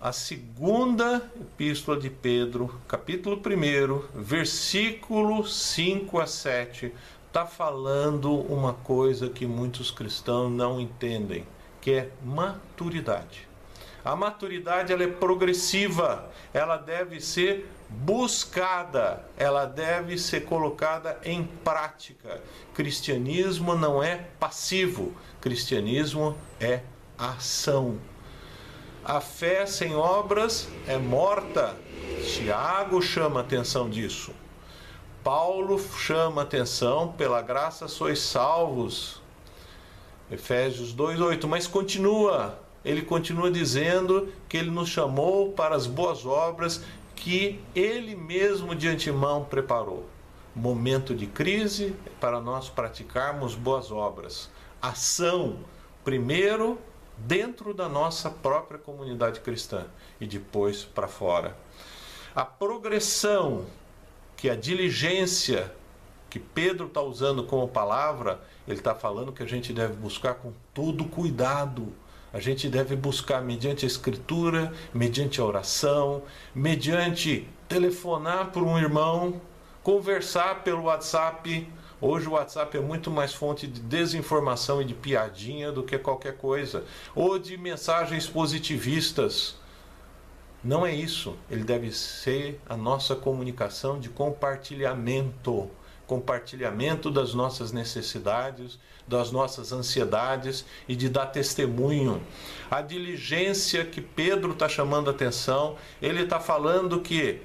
a 0.00 0.10
segunda 0.10 1.30
epístola 1.38 2.00
de 2.00 2.08
Pedro, 2.08 2.80
capítulo 2.88 3.36
1, 3.36 4.22
versículo 4.22 5.46
5 5.46 6.18
a 6.18 6.26
7, 6.26 6.94
está 7.26 7.44
falando 7.44 8.32
uma 8.34 8.72
coisa 8.72 9.28
que 9.28 9.44
muitos 9.44 9.90
cristãos 9.90 10.50
não 10.50 10.80
entendem, 10.80 11.46
que 11.78 11.92
é 11.92 12.08
maturidade. 12.24 13.46
A 14.02 14.16
maturidade 14.16 14.90
ela 14.90 15.04
é 15.04 15.08
progressiva, 15.08 16.30
ela 16.54 16.78
deve 16.78 17.20
ser 17.20 17.70
buscada, 17.86 19.22
ela 19.36 19.66
deve 19.66 20.16
ser 20.16 20.46
colocada 20.46 21.20
em 21.22 21.44
prática. 21.44 22.40
Cristianismo 22.72 23.74
não 23.74 24.02
é 24.02 24.16
passivo, 24.40 25.14
cristianismo 25.38 26.34
é 26.58 26.80
ação. 27.30 27.98
A 29.04 29.20
fé 29.20 29.66
sem 29.66 29.94
obras 29.94 30.68
é 30.86 30.96
morta. 30.96 31.76
Tiago 32.24 33.02
chama 33.02 33.40
atenção 33.40 33.88
disso. 33.90 34.32
Paulo 35.24 35.78
chama 35.78 36.42
atenção, 36.42 37.12
pela 37.12 37.40
graça 37.40 37.86
sois 37.86 38.20
salvos. 38.20 39.20
Efésios 40.30 40.92
2:8, 40.92 41.46
mas 41.46 41.66
continua, 41.66 42.58
ele 42.84 43.02
continua 43.02 43.50
dizendo 43.50 44.32
que 44.48 44.56
ele 44.56 44.70
nos 44.70 44.88
chamou 44.88 45.52
para 45.52 45.76
as 45.76 45.86
boas 45.86 46.24
obras 46.26 46.82
que 47.14 47.60
ele 47.74 48.16
mesmo 48.16 48.74
de 48.74 48.88
antemão 48.88 49.44
preparou. 49.44 50.06
Momento 50.54 51.14
de 51.14 51.26
crise 51.26 51.94
para 52.20 52.40
nós 52.40 52.68
praticarmos 52.68 53.54
boas 53.54 53.92
obras. 53.92 54.50
Ação, 54.80 55.58
primeiro 56.04 56.78
dentro 57.18 57.72
da 57.72 57.88
nossa 57.88 58.30
própria 58.30 58.78
comunidade 58.78 59.40
cristã 59.40 59.86
e 60.20 60.26
depois 60.26 60.84
para 60.84 61.08
fora. 61.08 61.56
A 62.34 62.44
progressão 62.44 63.66
que 64.36 64.48
a 64.50 64.56
diligência 64.56 65.72
que 66.28 66.38
Pedro 66.38 66.86
está 66.86 67.02
usando 67.02 67.44
como 67.44 67.68
palavra, 67.68 68.40
ele 68.66 68.78
está 68.78 68.94
falando 68.94 69.32
que 69.32 69.42
a 69.42 69.46
gente 69.46 69.72
deve 69.72 69.92
buscar 69.92 70.34
com 70.34 70.52
todo 70.72 71.04
cuidado. 71.04 71.92
A 72.32 72.40
gente 72.40 72.70
deve 72.70 72.96
buscar 72.96 73.42
mediante 73.42 73.84
a 73.84 73.88
escritura, 73.88 74.72
mediante 74.94 75.40
a 75.40 75.44
oração, 75.44 76.22
mediante 76.54 77.46
telefonar 77.68 78.50
para 78.50 78.62
um 78.62 78.78
irmão, 78.78 79.40
conversar 79.82 80.64
pelo 80.64 80.84
WhatsApp, 80.84 81.68
Hoje 82.04 82.26
o 82.26 82.32
WhatsApp 82.32 82.76
é 82.76 82.80
muito 82.80 83.12
mais 83.12 83.32
fonte 83.32 83.64
de 83.64 83.78
desinformação 83.80 84.82
e 84.82 84.84
de 84.84 84.92
piadinha 84.92 85.70
do 85.70 85.84
que 85.84 85.96
qualquer 85.96 86.36
coisa, 86.36 86.82
ou 87.14 87.38
de 87.38 87.56
mensagens 87.56 88.26
positivistas. 88.26 89.54
Não 90.64 90.84
é 90.84 90.92
isso. 90.92 91.36
Ele 91.48 91.62
deve 91.62 91.92
ser 91.92 92.60
a 92.68 92.76
nossa 92.76 93.14
comunicação 93.14 94.00
de 94.00 94.08
compartilhamento 94.08 95.70
compartilhamento 96.04 97.08
das 97.08 97.32
nossas 97.32 97.70
necessidades, 97.70 98.80
das 99.06 99.30
nossas 99.30 99.72
ansiedades 99.72 100.64
e 100.88 100.96
de 100.96 101.08
dar 101.08 101.26
testemunho. 101.26 102.20
A 102.68 102.82
diligência 102.82 103.84
que 103.84 104.00
Pedro 104.00 104.52
está 104.52 104.68
chamando 104.68 105.08
a 105.08 105.12
atenção, 105.12 105.76
ele 106.02 106.24
está 106.24 106.40
falando 106.40 107.00
que 107.00 107.40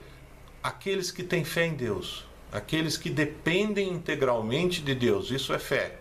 aqueles 0.62 1.12
que 1.12 1.24
têm 1.24 1.46
fé 1.46 1.68
em 1.68 1.76
Deus, 1.76 2.27
aqueles 2.52 2.98
que 2.98 3.10
dependem 3.10 3.90
integralmente 3.90 4.82
de 4.82 4.96
Deus, 4.96 5.32
isso 5.32 5.54
é 5.54 5.60
fé, 5.60 6.00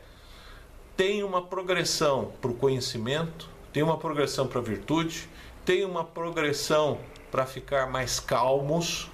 tem 0.97 1.23
uma 1.23 1.43
progressão 1.43 2.33
para 2.41 2.50
o 2.50 2.55
conhecimento, 2.55 3.49
tem 3.73 3.83
uma 3.83 3.99
progressão 3.99 4.47
para 4.47 4.61
a 4.61 4.62
virtude, 4.62 5.29
tem 5.65 5.85
uma 5.85 6.03
progressão 6.03 6.99
para 7.31 7.45
ficar 7.45 7.91
mais 7.91 8.19
calmos. 8.19 9.11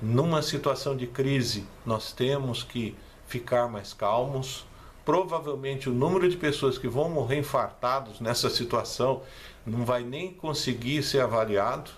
Numa 0.00 0.40
situação 0.40 0.96
de 0.96 1.06
crise, 1.06 1.66
nós 1.84 2.12
temos 2.12 2.62
que 2.62 2.96
ficar 3.26 3.68
mais 3.68 3.92
calmos. 3.92 4.64
Provavelmente 5.04 5.90
o 5.90 5.92
número 5.92 6.28
de 6.28 6.36
pessoas 6.36 6.78
que 6.78 6.88
vão 6.88 7.10
morrer 7.10 7.38
infartados 7.38 8.20
nessa 8.20 8.48
situação 8.48 9.22
não 9.66 9.84
vai 9.84 10.02
nem 10.02 10.32
conseguir 10.32 11.02
ser 11.02 11.20
avaliado, 11.20 11.90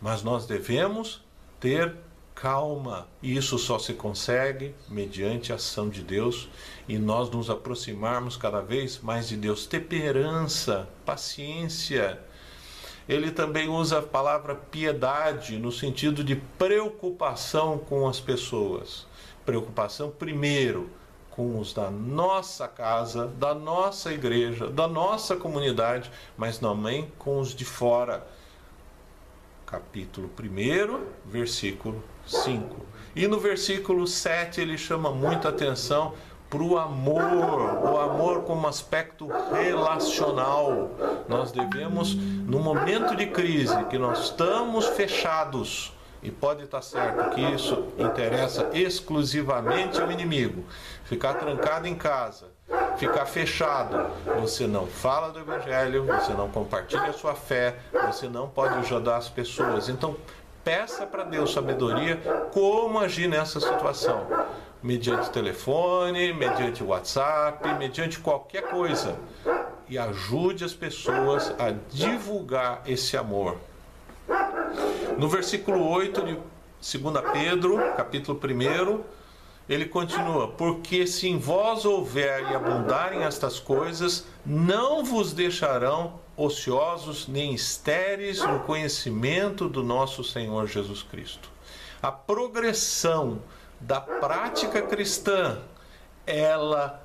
mas 0.00 0.22
nós 0.22 0.46
devemos 0.46 1.24
ter 1.58 1.96
calma. 2.34 3.06
E 3.22 3.36
isso 3.36 3.58
só 3.58 3.78
se 3.78 3.94
consegue 3.94 4.74
mediante 4.88 5.52
a 5.52 5.56
ação 5.56 5.88
de 5.88 6.02
Deus 6.02 6.48
e 6.88 6.98
nós 6.98 7.30
nos 7.30 7.48
aproximarmos 7.48 8.36
cada 8.36 8.60
vez 8.60 8.98
mais 9.00 9.28
de 9.28 9.36
Deus. 9.36 9.66
Temperança, 9.66 10.88
paciência. 11.06 12.20
Ele 13.08 13.30
também 13.30 13.68
usa 13.68 13.98
a 13.98 14.02
palavra 14.02 14.54
piedade 14.54 15.58
no 15.58 15.70
sentido 15.70 16.24
de 16.24 16.36
preocupação 16.36 17.78
com 17.78 18.08
as 18.08 18.18
pessoas. 18.18 19.06
Preocupação, 19.44 20.10
primeiro, 20.10 20.90
com 21.30 21.58
os 21.58 21.74
da 21.74 21.90
nossa 21.90 22.66
casa, 22.66 23.26
da 23.26 23.54
nossa 23.54 24.12
igreja, 24.12 24.68
da 24.68 24.88
nossa 24.88 25.36
comunidade, 25.36 26.10
mas 26.36 26.58
também 26.58 27.12
com 27.18 27.40
os 27.40 27.54
de 27.54 27.64
fora. 27.64 28.26
Capítulo 29.66 30.30
1, 30.40 31.30
versículo 31.30 32.02
5. 32.26 32.84
E 33.16 33.28
no 33.28 33.38
versículo 33.38 34.06
7 34.06 34.60
ele 34.60 34.76
chama 34.76 35.10
muita 35.10 35.48
atenção 35.48 36.14
para 36.50 36.62
o 36.62 36.78
amor, 36.78 37.22
o 37.84 37.98
amor 37.98 38.42
como 38.42 38.66
aspecto 38.68 39.28
relacional. 39.52 40.90
Nós 41.28 41.50
devemos, 41.50 42.14
no 42.14 42.60
momento 42.60 43.16
de 43.16 43.26
crise, 43.26 43.84
que 43.86 43.98
nós 43.98 44.24
estamos 44.24 44.86
fechados, 44.86 45.92
e 46.22 46.30
pode 46.30 46.62
estar 46.62 46.80
certo 46.80 47.34
que 47.34 47.40
isso 47.40 47.88
interessa 47.98 48.70
exclusivamente 48.72 50.00
ao 50.00 50.10
inimigo, 50.10 50.64
ficar 51.04 51.34
trancado 51.34 51.86
em 51.86 51.94
casa, 51.94 52.46
ficar 52.96 53.26
fechado, 53.26 54.06
você 54.40 54.66
não 54.66 54.86
fala 54.86 55.30
do 55.30 55.40
evangelho, 55.40 56.06
você 56.06 56.32
não 56.32 56.48
compartilha 56.48 57.08
a 57.08 57.12
sua 57.12 57.34
fé, 57.34 57.76
você 58.06 58.26
não 58.26 58.48
pode 58.48 58.74
ajudar 58.76 59.16
as 59.16 59.28
pessoas. 59.28 59.88
Então, 59.88 60.16
peça 60.64 61.06
para 61.06 61.22
Deus 61.24 61.52
sabedoria 61.52 62.16
como 62.52 62.98
agir 62.98 63.28
nessa 63.28 63.60
situação. 63.60 64.26
Mediante 64.82 65.30
telefone, 65.30 66.32
mediante 66.32 66.82
WhatsApp, 66.82 67.74
mediante 67.74 68.18
qualquer 68.18 68.62
coisa. 68.70 69.16
E 69.88 69.98
ajude 69.98 70.64
as 70.64 70.72
pessoas 70.72 71.54
a 71.58 71.70
divulgar 71.90 72.82
esse 72.86 73.16
amor. 73.16 73.58
No 75.18 75.28
versículo 75.28 75.86
8 75.88 76.22
de 76.24 76.98
2 76.98 77.32
Pedro, 77.32 77.78
capítulo 77.96 78.38
1, 78.42 79.00
ele 79.68 79.86
continua: 79.86 80.48
Porque 80.48 81.06
se 81.06 81.28
em 81.28 81.38
vós 81.38 81.84
houver 81.84 82.50
e 82.50 82.54
abundarem 82.54 83.22
estas 83.22 83.58
coisas, 83.58 84.26
não 84.44 85.04
vos 85.04 85.32
deixarão 85.32 86.23
ociosos 86.36 87.28
nem 87.28 87.54
estéreis 87.54 88.40
no 88.40 88.60
conhecimento 88.60 89.68
do 89.68 89.82
nosso 89.82 90.24
Senhor 90.24 90.66
Jesus 90.66 91.02
Cristo. 91.02 91.48
A 92.02 92.10
progressão 92.10 93.40
da 93.80 94.00
prática 94.00 94.82
cristã, 94.82 95.58
ela 96.26 97.02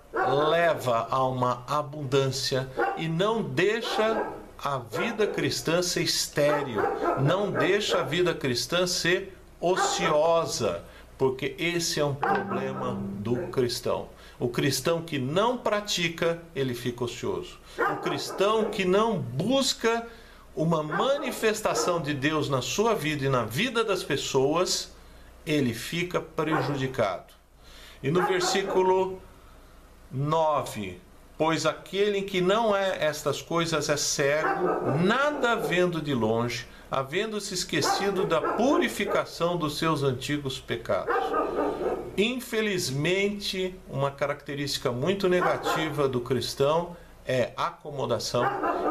leva 0.49 1.07
a 1.09 1.23
uma 1.25 1.63
abundância 1.67 2.69
e 2.97 3.07
não 3.07 3.43
deixa 3.43 4.27
a 4.61 4.77
vida 4.77 5.25
cristã 5.27 5.81
ser 5.81 6.03
estéril, 6.03 6.81
não 7.21 7.51
deixa 7.51 7.99
a 7.99 8.03
vida 8.03 8.33
cristã 8.33 8.85
ser 8.85 9.37
ociosa, 9.59 10.83
porque 11.17 11.55
esse 11.57 11.99
é 11.99 12.05
um 12.05 12.15
problema 12.15 12.93
do 13.19 13.47
cristão. 13.47 14.07
O 14.39 14.47
cristão 14.47 15.01
que 15.01 15.19
não 15.19 15.57
pratica, 15.57 16.41
ele 16.55 16.73
fica 16.73 17.03
ocioso. 17.03 17.59
O 17.77 17.97
cristão 17.97 18.65
que 18.65 18.85
não 18.85 19.19
busca 19.19 20.07
uma 20.55 20.81
manifestação 20.81 22.01
de 22.01 22.13
Deus 22.13 22.49
na 22.49 22.61
sua 22.61 22.95
vida 22.95 23.25
e 23.25 23.29
na 23.29 23.43
vida 23.43 23.83
das 23.83 24.01
pessoas, 24.01 24.93
ele 25.45 25.73
fica 25.73 26.21
prejudicado. 26.21 27.33
E 28.01 28.09
no 28.09 28.25
versículo 28.25 29.21
9, 30.09 30.99
pois 31.37 31.65
aquele 31.65 32.21
que 32.21 32.39
não 32.39 32.75
é 32.75 33.03
estas 33.03 33.41
coisas 33.41 33.89
é 33.89 33.97
cego, 33.97 34.97
nada 35.03 35.55
vendo 35.55 36.01
de 36.01 36.13
longe, 36.13 36.65
havendo 36.89 37.39
se 37.41 37.53
esquecido 37.53 38.25
da 38.25 38.41
purificação 38.41 39.57
dos 39.57 39.77
seus 39.77 40.01
antigos 40.01 40.59
pecados. 40.59 41.15
Infelizmente, 42.21 43.73
uma 43.87 44.11
característica 44.11 44.91
muito 44.91 45.29
negativa 45.29 46.05
do 46.05 46.19
cristão 46.19 46.97
é 47.25 47.53
acomodação 47.55 48.43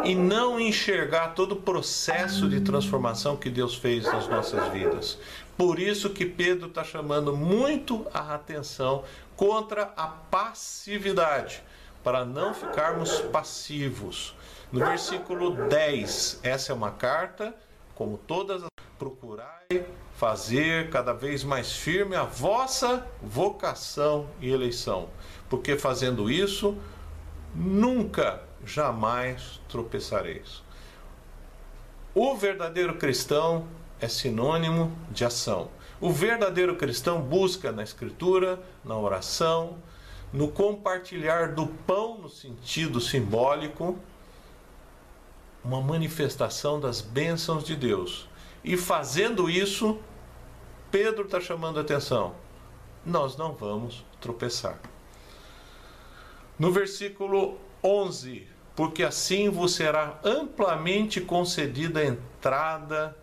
e 0.03 0.15
não 0.15 0.59
enxergar 0.59 1.35
todo 1.35 1.53
o 1.53 1.57
processo 1.57 2.49
de 2.49 2.63
transformação 2.63 3.37
que 3.37 3.51
Deus 3.51 3.75
fez 3.75 4.05
nas 4.05 4.27
nossas 4.29 4.73
vidas. 4.73 5.19
Por 5.59 5.79
isso 5.79 6.09
que 6.09 6.25
Pedro 6.25 6.69
está 6.69 6.83
chamando 6.83 7.37
muito 7.37 8.07
a 8.15 8.35
atenção 8.35 9.05
contra 9.37 9.93
a 9.95 10.07
passividade, 10.07 11.63
para 12.03 12.25
não 12.25 12.55
ficarmos 12.55 13.21
passivos. 13.21 14.35
No 14.73 14.81
versículo 14.81 15.69
10, 15.69 16.41
essa 16.43 16.73
é 16.73 16.75
uma 16.75 16.93
carta, 16.93 17.55
como 17.95 18.17
todas 18.17 18.63
as 18.63 18.71
procurai 18.99 19.85
fazer 20.19 20.91
cada 20.91 21.13
vez 21.13 21.45
mais 21.45 21.73
firme 21.73 22.17
a 22.17 22.25
vossa 22.25 23.07
vocação 23.23 24.27
e 24.41 24.51
eleição, 24.51 25.09
porque 25.49 25.79
fazendo 25.79 26.29
isso, 26.29 26.77
nunca, 27.55 28.43
jamais 28.67 29.61
tropeçareis. 29.69 30.61
O 32.13 32.35
verdadeiro 32.35 32.97
cristão 32.97 33.69
é 34.01 34.09
sinônimo 34.09 34.91
de 35.09 35.25
ação. 35.25 35.71
O 36.01 36.11
verdadeiro 36.11 36.75
cristão 36.75 37.21
busca 37.21 37.71
na 37.71 37.85
Escritura, 37.85 38.61
na 38.85 38.99
oração, 38.99 39.79
no 40.33 40.49
compartilhar 40.49 41.53
do 41.53 41.69
pão 41.69 42.19
no 42.19 42.29
sentido 42.29 43.01
simbólico, 43.01 43.97
uma 45.65 45.81
manifestação 45.81 46.81
das 46.81 47.01
bênçãos 47.01 47.63
de 47.63 47.77
Deus 47.77 48.29
e 48.69 48.77
fazendo 48.77 49.49
isso, 49.49 49.99
Pedro 50.91 51.25
está 51.25 51.41
chamando 51.41 51.79
a 51.79 51.81
atenção. 51.81 52.35
Nós 53.03 53.35
não 53.35 53.55
vamos 53.55 54.05
tropeçar. 54.21 54.79
No 56.59 56.71
versículo 56.71 57.57
11: 57.83 58.47
Porque 58.77 59.03
assim 59.03 59.49
vos 59.49 59.75
será 59.75 60.21
amplamente 60.23 61.19
concedida 61.19 62.01
a 62.01 62.05
entrada 62.05 63.17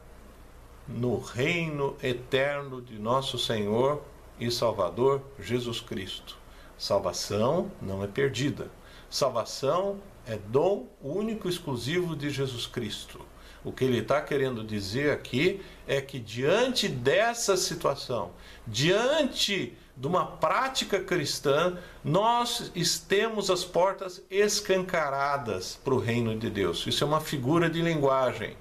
no 0.88 1.20
reino 1.20 1.96
eterno 2.02 2.82
de 2.82 2.98
nosso 2.98 3.38
Senhor 3.38 4.02
e 4.40 4.50
Salvador 4.50 5.22
Jesus 5.40 5.80
Cristo. 5.80 6.40
Salvação 6.76 7.72
não 7.80 8.04
é 8.04 8.08
perdida. 8.08 8.72
Salvação 9.12 10.02
é 10.26 10.38
dom 10.38 10.88
único 11.04 11.48
exclusivo 11.48 12.16
de 12.16 12.32
Jesus 12.32 12.66
Cristo. 12.66 13.20
O 13.66 13.72
que 13.72 13.84
ele 13.84 13.98
está 13.98 14.22
querendo 14.22 14.64
dizer 14.64 15.10
aqui 15.10 15.60
é 15.88 16.00
que, 16.00 16.20
diante 16.20 16.88
dessa 16.88 17.58
situação, 17.58 18.32
diante 18.68 19.76
de 19.98 20.06
uma 20.06 20.24
prática 20.24 21.00
cristã, 21.00 21.76
nós 22.04 22.72
temos 23.08 23.50
as 23.50 23.66
portas 23.66 24.22
escancaradas 24.30 25.80
para 25.84 25.96
o 25.96 26.00
reino 26.00 26.38
de 26.38 26.48
Deus. 26.48 26.86
Isso 26.86 27.04
é 27.04 27.08
uma 27.08 27.20
figura 27.20 27.68
de 27.68 27.82
linguagem. 27.82 28.56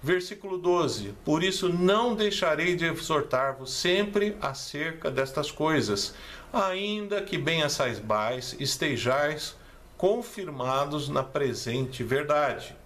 Versículo 0.00 0.56
12: 0.56 1.14
Por 1.24 1.42
isso 1.42 1.68
não 1.68 2.14
deixarei 2.14 2.76
de 2.76 2.84
exortar-vos 2.84 3.72
sempre 3.72 4.36
acerca 4.40 5.10
destas 5.10 5.50
coisas, 5.50 6.14
ainda 6.52 7.22
que 7.22 7.36
bem 7.36 7.64
as 7.64 7.72
saibais, 7.72 8.54
estejais 8.60 9.56
confirmados 9.96 11.08
na 11.08 11.24
presente 11.24 12.04
verdade 12.04 12.76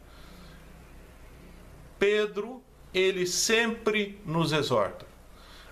Pedro, 1.98 2.62
ele 2.92 3.26
sempre 3.26 4.18
nos 4.24 4.52
exorta. 4.52 5.06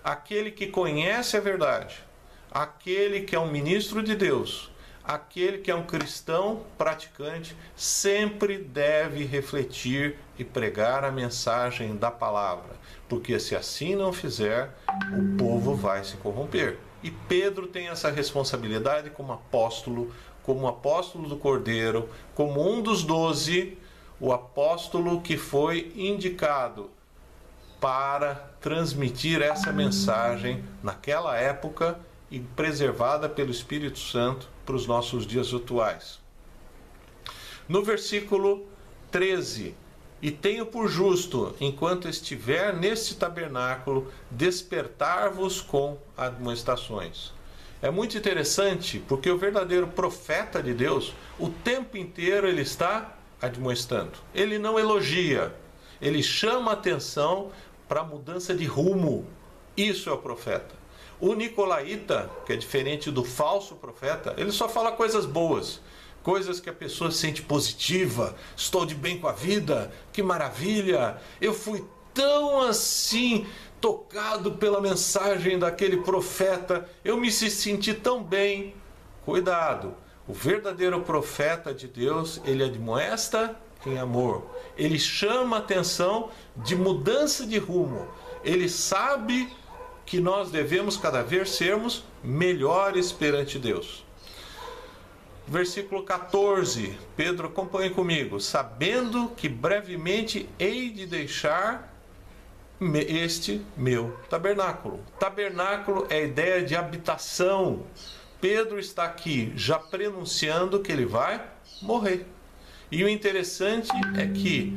Aquele 0.02 0.50
que 0.50 0.66
conhece 0.66 1.36
a 1.36 1.40
verdade, 1.40 2.02
aquele 2.50 3.22
que 3.22 3.34
é 3.34 3.40
um 3.40 3.50
ministro 3.50 4.02
de 4.02 4.14
Deus, 4.14 4.70
aquele 5.02 5.58
que 5.58 5.70
é 5.70 5.74
um 5.74 5.84
cristão 5.84 6.64
praticante, 6.78 7.56
sempre 7.76 8.58
deve 8.58 9.24
refletir 9.24 10.18
e 10.38 10.44
pregar 10.44 11.04
a 11.04 11.10
mensagem 11.10 11.96
da 11.96 12.10
palavra, 12.10 12.76
porque 13.08 13.38
se 13.38 13.54
assim 13.54 13.94
não 13.94 14.12
fizer, 14.12 14.70
o 15.12 15.36
povo 15.36 15.74
vai 15.74 16.04
se 16.04 16.16
corromper. 16.16 16.78
E 17.02 17.10
Pedro 17.10 17.66
tem 17.66 17.88
essa 17.88 18.10
responsabilidade 18.10 19.10
como 19.10 19.32
apóstolo, 19.32 20.12
como 20.42 20.66
apóstolo 20.66 21.28
do 21.28 21.36
Cordeiro, 21.36 22.08
como 22.34 22.66
um 22.66 22.80
dos 22.80 23.04
doze 23.04 23.76
o 24.20 24.32
apóstolo 24.32 25.20
que 25.20 25.36
foi 25.36 25.92
indicado 25.96 26.90
para 27.80 28.34
transmitir 28.60 29.42
essa 29.42 29.72
mensagem 29.72 30.64
naquela 30.82 31.36
época 31.36 31.98
e 32.30 32.40
preservada 32.40 33.28
pelo 33.28 33.50
Espírito 33.50 33.98
Santo 33.98 34.48
para 34.64 34.74
os 34.74 34.86
nossos 34.86 35.26
dias 35.26 35.52
atuais. 35.52 36.18
No 37.68 37.82
versículo 37.82 38.66
13: 39.10 39.74
E 40.22 40.30
tenho 40.30 40.66
por 40.66 40.88
justo, 40.88 41.54
enquanto 41.60 42.08
estiver 42.08 42.74
neste 42.74 43.16
tabernáculo, 43.16 44.10
despertar-vos 44.30 45.60
com 45.60 45.98
admoestações. 46.16 47.32
É 47.82 47.90
muito 47.90 48.16
interessante 48.16 48.98
porque 49.06 49.30
o 49.30 49.36
verdadeiro 49.36 49.88
profeta 49.88 50.62
de 50.62 50.72
Deus, 50.72 51.12
o 51.38 51.50
tempo 51.50 51.98
inteiro 51.98 52.48
ele 52.48 52.62
está 52.62 53.14
admoestando. 53.46 54.12
Ele 54.34 54.58
não 54.58 54.78
elogia, 54.78 55.54
ele 56.00 56.22
chama 56.22 56.72
atenção 56.72 57.50
para 57.88 58.00
a 58.00 58.04
mudança 58.04 58.54
de 58.54 58.64
rumo. 58.64 59.26
Isso 59.76 60.08
é 60.08 60.12
o 60.12 60.18
profeta. 60.18 60.74
O 61.20 61.34
nicolaíta, 61.34 62.30
que 62.44 62.52
é 62.52 62.56
diferente 62.56 63.10
do 63.10 63.24
falso 63.24 63.76
profeta, 63.76 64.34
ele 64.36 64.52
só 64.52 64.68
fala 64.68 64.92
coisas 64.92 65.24
boas, 65.24 65.80
coisas 66.22 66.60
que 66.60 66.68
a 66.68 66.72
pessoa 66.72 67.10
sente 67.10 67.42
positiva, 67.42 68.34
estou 68.56 68.84
de 68.84 68.94
bem 68.94 69.18
com 69.18 69.28
a 69.28 69.32
vida, 69.32 69.92
que 70.12 70.22
maravilha, 70.22 71.18
eu 71.40 71.54
fui 71.54 71.84
tão 72.12 72.62
assim 72.62 73.46
tocado 73.80 74.52
pela 74.52 74.80
mensagem 74.80 75.58
daquele 75.58 75.98
profeta, 75.98 76.88
eu 77.04 77.16
me 77.16 77.30
senti 77.30 77.92
tão 77.92 78.22
bem. 78.22 78.74
Cuidado, 79.24 79.94
o 80.26 80.32
verdadeiro 80.32 81.00
profeta 81.02 81.72
de 81.74 81.86
Deus, 81.86 82.40
ele 82.44 82.64
admoesta 82.64 83.54
em 83.86 83.98
amor. 83.98 84.46
Ele 84.76 84.98
chama 84.98 85.56
a 85.56 85.58
atenção 85.58 86.30
de 86.56 86.74
mudança 86.74 87.46
de 87.46 87.58
rumo. 87.58 88.08
Ele 88.42 88.68
sabe 88.68 89.52
que 90.06 90.20
nós 90.20 90.50
devemos 90.50 90.96
cada 90.96 91.22
vez 91.22 91.50
sermos 91.50 92.04
melhores 92.22 93.12
perante 93.12 93.58
Deus. 93.58 94.04
Versículo 95.46 96.02
14, 96.02 96.98
Pedro 97.14 97.48
acompanhe 97.48 97.90
comigo. 97.90 98.40
Sabendo 98.40 99.28
que 99.36 99.48
brevemente 99.48 100.48
hei 100.58 100.90
de 100.90 101.06
deixar 101.06 101.92
este 102.80 103.64
meu 103.76 104.16
tabernáculo. 104.28 105.00
Tabernáculo 105.18 106.06
é 106.08 106.16
a 106.16 106.22
ideia 106.22 106.62
de 106.62 106.74
habitação 106.74 107.84
Pedro 108.44 108.78
está 108.78 109.04
aqui 109.04 109.54
já 109.56 109.78
prenunciando 109.78 110.80
que 110.80 110.92
ele 110.92 111.06
vai 111.06 111.42
morrer. 111.80 112.26
E 112.92 113.02
o 113.02 113.08
interessante 113.08 113.88
é 114.18 114.26
que 114.26 114.70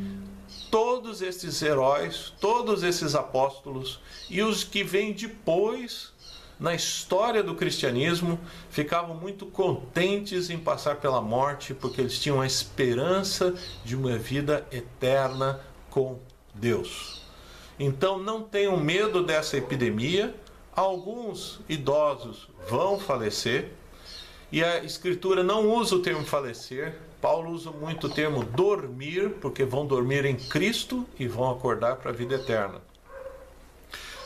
todos 0.72 1.22
esses 1.22 1.62
heróis, 1.62 2.34
todos 2.40 2.82
esses 2.82 3.14
apóstolos 3.14 4.00
e 4.30 4.42
os 4.42 4.64
que 4.64 4.86
vêm 4.86 5.12
depois 5.12 6.14
na 6.58 6.74
história 6.74 7.44
do 7.44 7.56
cristianismo 7.56 8.40
ficavam 8.70 9.18
muito 9.18 9.46
contentes 9.46 10.50
em 10.50 10.58
passar 10.58 10.96
pela 11.02 11.20
morte 11.20 11.74
porque 11.74 12.00
eles 12.00 12.18
tinham 12.22 12.40
a 12.40 12.48
esperança 12.48 13.54
de 13.84 13.98
uma 13.98 14.18
vida 14.18 14.66
eterna 14.72 15.60
com 15.90 16.18
Deus. 16.56 17.22
Então 17.78 18.18
não 18.18 18.44
tenham 18.44 18.78
medo 18.78 19.22
dessa 19.26 19.58
epidemia, 19.58 20.34
Alguns 20.78 21.60
idosos 21.68 22.48
vão 22.70 23.00
falecer 23.00 23.72
e 24.52 24.64
a 24.64 24.84
Escritura 24.84 25.44
não 25.44 25.70
usa 25.70 25.96
o 25.96 26.02
termo 26.02 26.26
falecer. 26.26 26.96
Paulo 27.22 27.52
usa 27.52 27.72
muito 27.72 28.08
o 28.08 28.10
termo 28.10 28.44
dormir, 28.44 29.32
porque 29.42 29.66
vão 29.66 29.86
dormir 29.86 30.24
em 30.26 30.36
Cristo 30.36 31.06
e 31.20 31.28
vão 31.28 31.50
acordar 31.50 31.98
para 31.98 32.12
a 32.12 32.14
vida 32.14 32.36
eterna. 32.36 32.82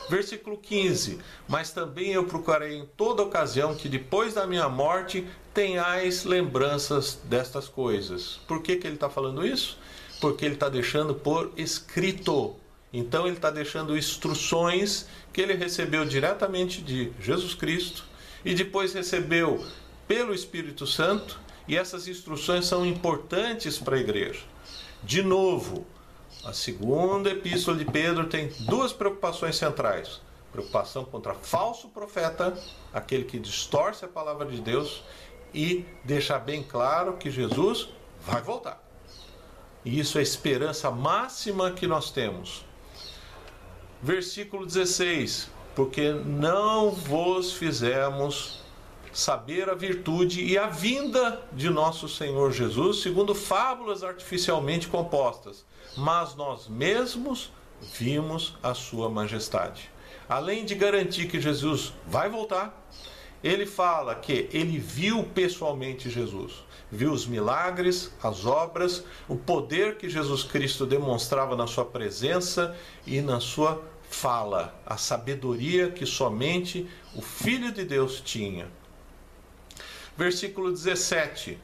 Versículo 0.08 0.56
15: 0.58 1.18
Mas 1.48 1.70
também 1.70 2.12
eu 2.12 2.24
procurarei 2.24 2.76
em 2.76 2.86
toda 2.96 3.22
ocasião 3.22 3.74
que 3.74 3.88
depois 3.88 4.34
da 4.34 4.46
minha 4.46 4.68
morte 4.68 5.26
tenhais 5.54 6.24
lembranças 6.24 7.18
destas 7.24 7.66
coisas. 7.66 8.40
Por 8.46 8.62
que, 8.62 8.76
que 8.76 8.86
ele 8.86 8.96
está 8.96 9.08
falando 9.08 9.44
isso? 9.44 9.78
Porque 10.20 10.44
ele 10.44 10.54
está 10.54 10.68
deixando 10.68 11.14
por 11.14 11.50
escrito 11.56 12.56
então 12.92 13.26
ele 13.26 13.36
está 13.36 13.50
deixando 13.50 13.96
instruções 13.96 15.06
que 15.32 15.40
ele 15.40 15.54
recebeu 15.54 16.04
diretamente 16.04 16.82
de 16.82 17.10
Jesus 17.18 17.54
Cristo 17.54 18.04
e 18.44 18.54
depois 18.54 18.92
recebeu 18.92 19.64
pelo 20.06 20.34
Espírito 20.34 20.86
Santo, 20.86 21.40
e 21.66 21.76
essas 21.76 22.08
instruções 22.08 22.66
são 22.66 22.84
importantes 22.84 23.78
para 23.78 23.96
a 23.96 24.00
igreja. 24.00 24.40
De 25.02 25.22
novo, 25.22 25.86
a 26.44 26.52
segunda 26.52 27.30
epístola 27.30 27.76
de 27.76 27.84
Pedro 27.84 28.26
tem 28.26 28.48
duas 28.60 28.92
preocupações 28.92 29.56
centrais: 29.56 30.20
preocupação 30.50 31.04
contra 31.04 31.34
falso 31.34 31.88
profeta, 31.88 32.56
aquele 32.92 33.24
que 33.24 33.38
distorce 33.38 34.04
a 34.04 34.08
palavra 34.08 34.46
de 34.46 34.60
Deus 34.60 35.02
e 35.54 35.84
deixar 36.04 36.40
bem 36.40 36.62
claro 36.62 37.16
que 37.16 37.30
Jesus 37.30 37.88
vai 38.24 38.42
voltar. 38.42 38.82
E 39.84 39.98
isso 39.98 40.18
é 40.18 40.20
a 40.20 40.22
esperança 40.22 40.90
máxima 40.90 41.70
que 41.72 41.86
nós 41.86 42.10
temos. 42.10 42.64
Versículo 44.00 44.66
16: 44.66 45.48
Porque 45.74 46.12
não 46.12 46.90
vos 46.90 47.52
fizemos 47.52 48.62
saber 49.12 49.68
a 49.68 49.74
virtude 49.74 50.42
e 50.44 50.56
a 50.56 50.66
vinda 50.66 51.42
de 51.52 51.68
nosso 51.68 52.08
Senhor 52.08 52.50
Jesus, 52.50 53.02
segundo 53.02 53.34
fábulas 53.34 54.02
artificialmente 54.02 54.88
compostas, 54.88 55.64
mas 55.96 56.34
nós 56.34 56.66
mesmos 56.68 57.52
vimos 57.98 58.56
a 58.62 58.74
sua 58.74 59.08
majestade. 59.08 59.90
Além 60.28 60.64
de 60.64 60.74
garantir 60.74 61.28
que 61.28 61.40
Jesus 61.40 61.92
vai 62.06 62.28
voltar, 62.28 62.88
ele 63.44 63.66
fala 63.66 64.14
que 64.14 64.48
ele 64.52 64.78
viu 64.78 65.24
pessoalmente 65.24 66.08
Jesus, 66.08 66.64
viu 66.90 67.12
os 67.12 67.26
milagres, 67.26 68.12
as 68.22 68.46
obras, 68.46 69.04
o 69.28 69.36
poder 69.36 69.98
que 69.98 70.08
Jesus 70.08 70.44
Cristo 70.44 70.86
demonstrava 70.86 71.56
na 71.56 71.66
sua 71.66 71.84
presença 71.84 72.76
e 73.06 73.20
na 73.20 73.40
sua 73.40 73.82
fala, 74.14 74.74
a 74.86 74.96
sabedoria 74.96 75.90
que 75.90 76.06
somente 76.06 76.88
o 77.14 77.22
Filho 77.22 77.72
de 77.72 77.84
Deus 77.84 78.20
tinha. 78.20 78.68
Versículo 80.16 80.70
17. 80.70 81.58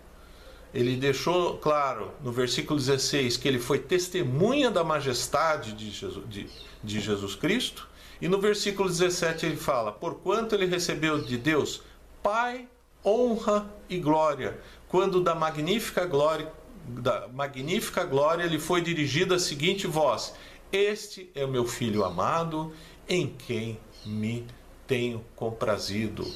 Ele 0.75 0.97
deixou 0.97 1.57
claro 1.59 2.13
no 2.23 2.31
versículo 2.31 2.79
16 2.79 3.37
que 3.39 3.49
ele 3.49 3.59
foi 3.59 3.79
testemunha 3.79 4.71
da 4.71 4.85
majestade 4.85 5.73
de 5.73 5.91
Jesus, 5.91 6.29
de, 6.29 6.47
de 6.85 7.01
Jesus 7.01 7.35
Cristo 7.35 7.89
e 8.21 8.29
no 8.29 8.41
versículo 8.41 8.89
17 8.89 9.47
ele 9.47 9.57
fala: 9.57 9.93
Porquanto 9.93 10.55
ele 10.55 10.67
recebeu 10.67 11.23
de 11.23 11.39
Deus 11.39 11.83
Pai, 12.23 12.69
honra 13.05 13.71
e 13.89 13.99
glória, 13.99 14.59
quando 14.89 15.23
da 15.23 15.35
magnífica 15.35 16.05
glória, 16.05 16.51
da 16.87 17.29
magnífica 17.29 18.05
glória 18.05 18.45
lhe 18.45 18.59
foi 18.59 18.81
dirigida 18.81 19.37
a 19.37 19.39
seguinte 19.39 19.87
voz: 19.87 20.35
Este 20.71 21.31
é 21.35 21.45
o 21.45 21.49
meu 21.49 21.65
filho 21.65 22.05
amado, 22.05 22.73
em 23.09 23.27
quem 23.27 23.79
me 24.05 24.47
tenho 24.87 25.25
comprazido. 25.35 26.31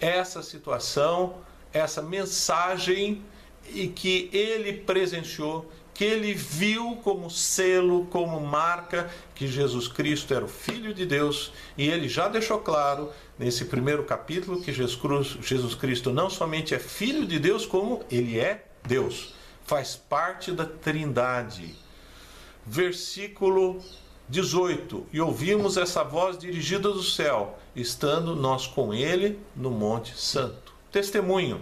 Essa 0.00 0.42
situação, 0.42 1.34
essa 1.72 2.00
mensagem 2.00 3.22
e 3.68 3.88
que 3.88 4.30
ele 4.32 4.72
presenciou 4.72 5.70
que 5.92 6.04
ele 6.04 6.32
viu 6.32 6.96
como 7.04 7.28
selo, 7.28 8.06
como 8.06 8.40
marca 8.40 9.10
que 9.34 9.46
Jesus 9.46 9.86
Cristo 9.86 10.32
era 10.32 10.46
o 10.46 10.48
Filho 10.48 10.94
de 10.94 11.04
Deus, 11.04 11.52
e 11.76 11.86
ele 11.86 12.08
já 12.08 12.26
deixou 12.26 12.58
claro 12.60 13.10
nesse 13.38 13.66
primeiro 13.66 14.04
capítulo 14.04 14.62
que 14.62 14.72
Jesus 14.72 15.74
Cristo 15.74 16.10
não 16.10 16.30
somente 16.30 16.74
é 16.74 16.78
Filho 16.78 17.26
de 17.26 17.38
Deus, 17.38 17.66
como 17.66 18.02
ele 18.10 18.40
é 18.40 18.64
Deus, 18.82 19.34
faz 19.66 19.94
parte 19.94 20.52
da 20.52 20.64
Trindade. 20.64 21.76
Versículo 22.66 23.82
18: 24.28 25.06
E 25.12 25.20
ouvimos 25.20 25.76
essa 25.76 26.04
voz 26.04 26.38
dirigida 26.38 26.90
do 26.90 27.02
céu, 27.02 27.58
estando 27.74 28.36
nós 28.36 28.66
com 28.66 28.94
ele 28.94 29.38
no 29.56 29.70
Monte 29.70 30.16
Santo. 30.16 30.72
Testemunho. 30.92 31.60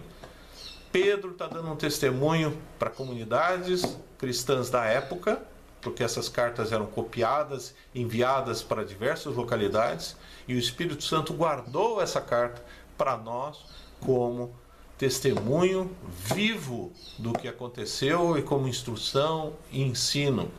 Pedro 0.90 1.32
está 1.32 1.46
dando 1.46 1.70
um 1.70 1.76
testemunho 1.76 2.56
para 2.78 2.90
comunidades 2.90 3.98
cristãs 4.18 4.70
da 4.70 4.84
época, 4.84 5.42
porque 5.80 6.02
essas 6.02 6.28
cartas 6.28 6.72
eram 6.72 6.86
copiadas, 6.86 7.74
enviadas 7.94 8.62
para 8.62 8.84
diversas 8.84 9.34
localidades, 9.34 10.16
e 10.46 10.54
o 10.54 10.58
Espírito 10.58 11.04
Santo 11.04 11.32
guardou 11.32 12.00
essa 12.00 12.20
carta 12.20 12.64
para 12.96 13.16
nós 13.16 13.64
como 14.00 14.54
testemunho 14.96 15.94
vivo 16.08 16.92
do 17.16 17.32
que 17.32 17.46
aconteceu 17.46 18.36
e 18.36 18.42
como 18.42 18.66
instrução 18.66 19.52
e 19.70 19.82
ensino. 19.82 20.50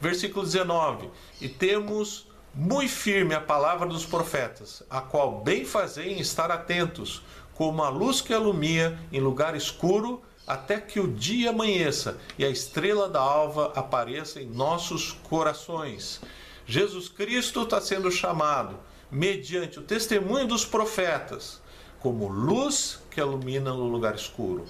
Versículo 0.00 0.44
19: 0.44 1.10
E 1.40 1.48
temos 1.48 2.26
muito 2.54 2.92
firme 2.92 3.34
a 3.34 3.40
palavra 3.40 3.86
dos 3.86 4.04
profetas, 4.04 4.82
a 4.88 5.00
qual 5.00 5.40
bem 5.40 5.64
fazem 5.64 6.18
estar 6.20 6.50
atentos, 6.50 7.22
como 7.54 7.82
a 7.82 7.88
luz 7.88 8.20
que 8.20 8.32
alumia 8.32 8.98
em 9.12 9.20
lugar 9.20 9.56
escuro 9.56 10.22
até 10.46 10.80
que 10.80 10.98
o 10.98 11.12
dia 11.12 11.50
amanheça 11.50 12.18
e 12.38 12.44
a 12.44 12.48
estrela 12.48 13.08
da 13.08 13.20
alva 13.20 13.72
apareça 13.76 14.40
em 14.40 14.46
nossos 14.46 15.12
corações. 15.12 16.20
Jesus 16.66 17.08
Cristo 17.08 17.62
está 17.62 17.80
sendo 17.80 18.10
chamado, 18.10 18.78
mediante 19.10 19.78
o 19.78 19.82
testemunho 19.82 20.46
dos 20.46 20.64
profetas, 20.64 21.60
como 22.00 22.28
luz 22.28 22.98
que 23.10 23.20
ilumina 23.20 23.72
no 23.72 23.88
lugar 23.88 24.14
escuro. 24.14 24.66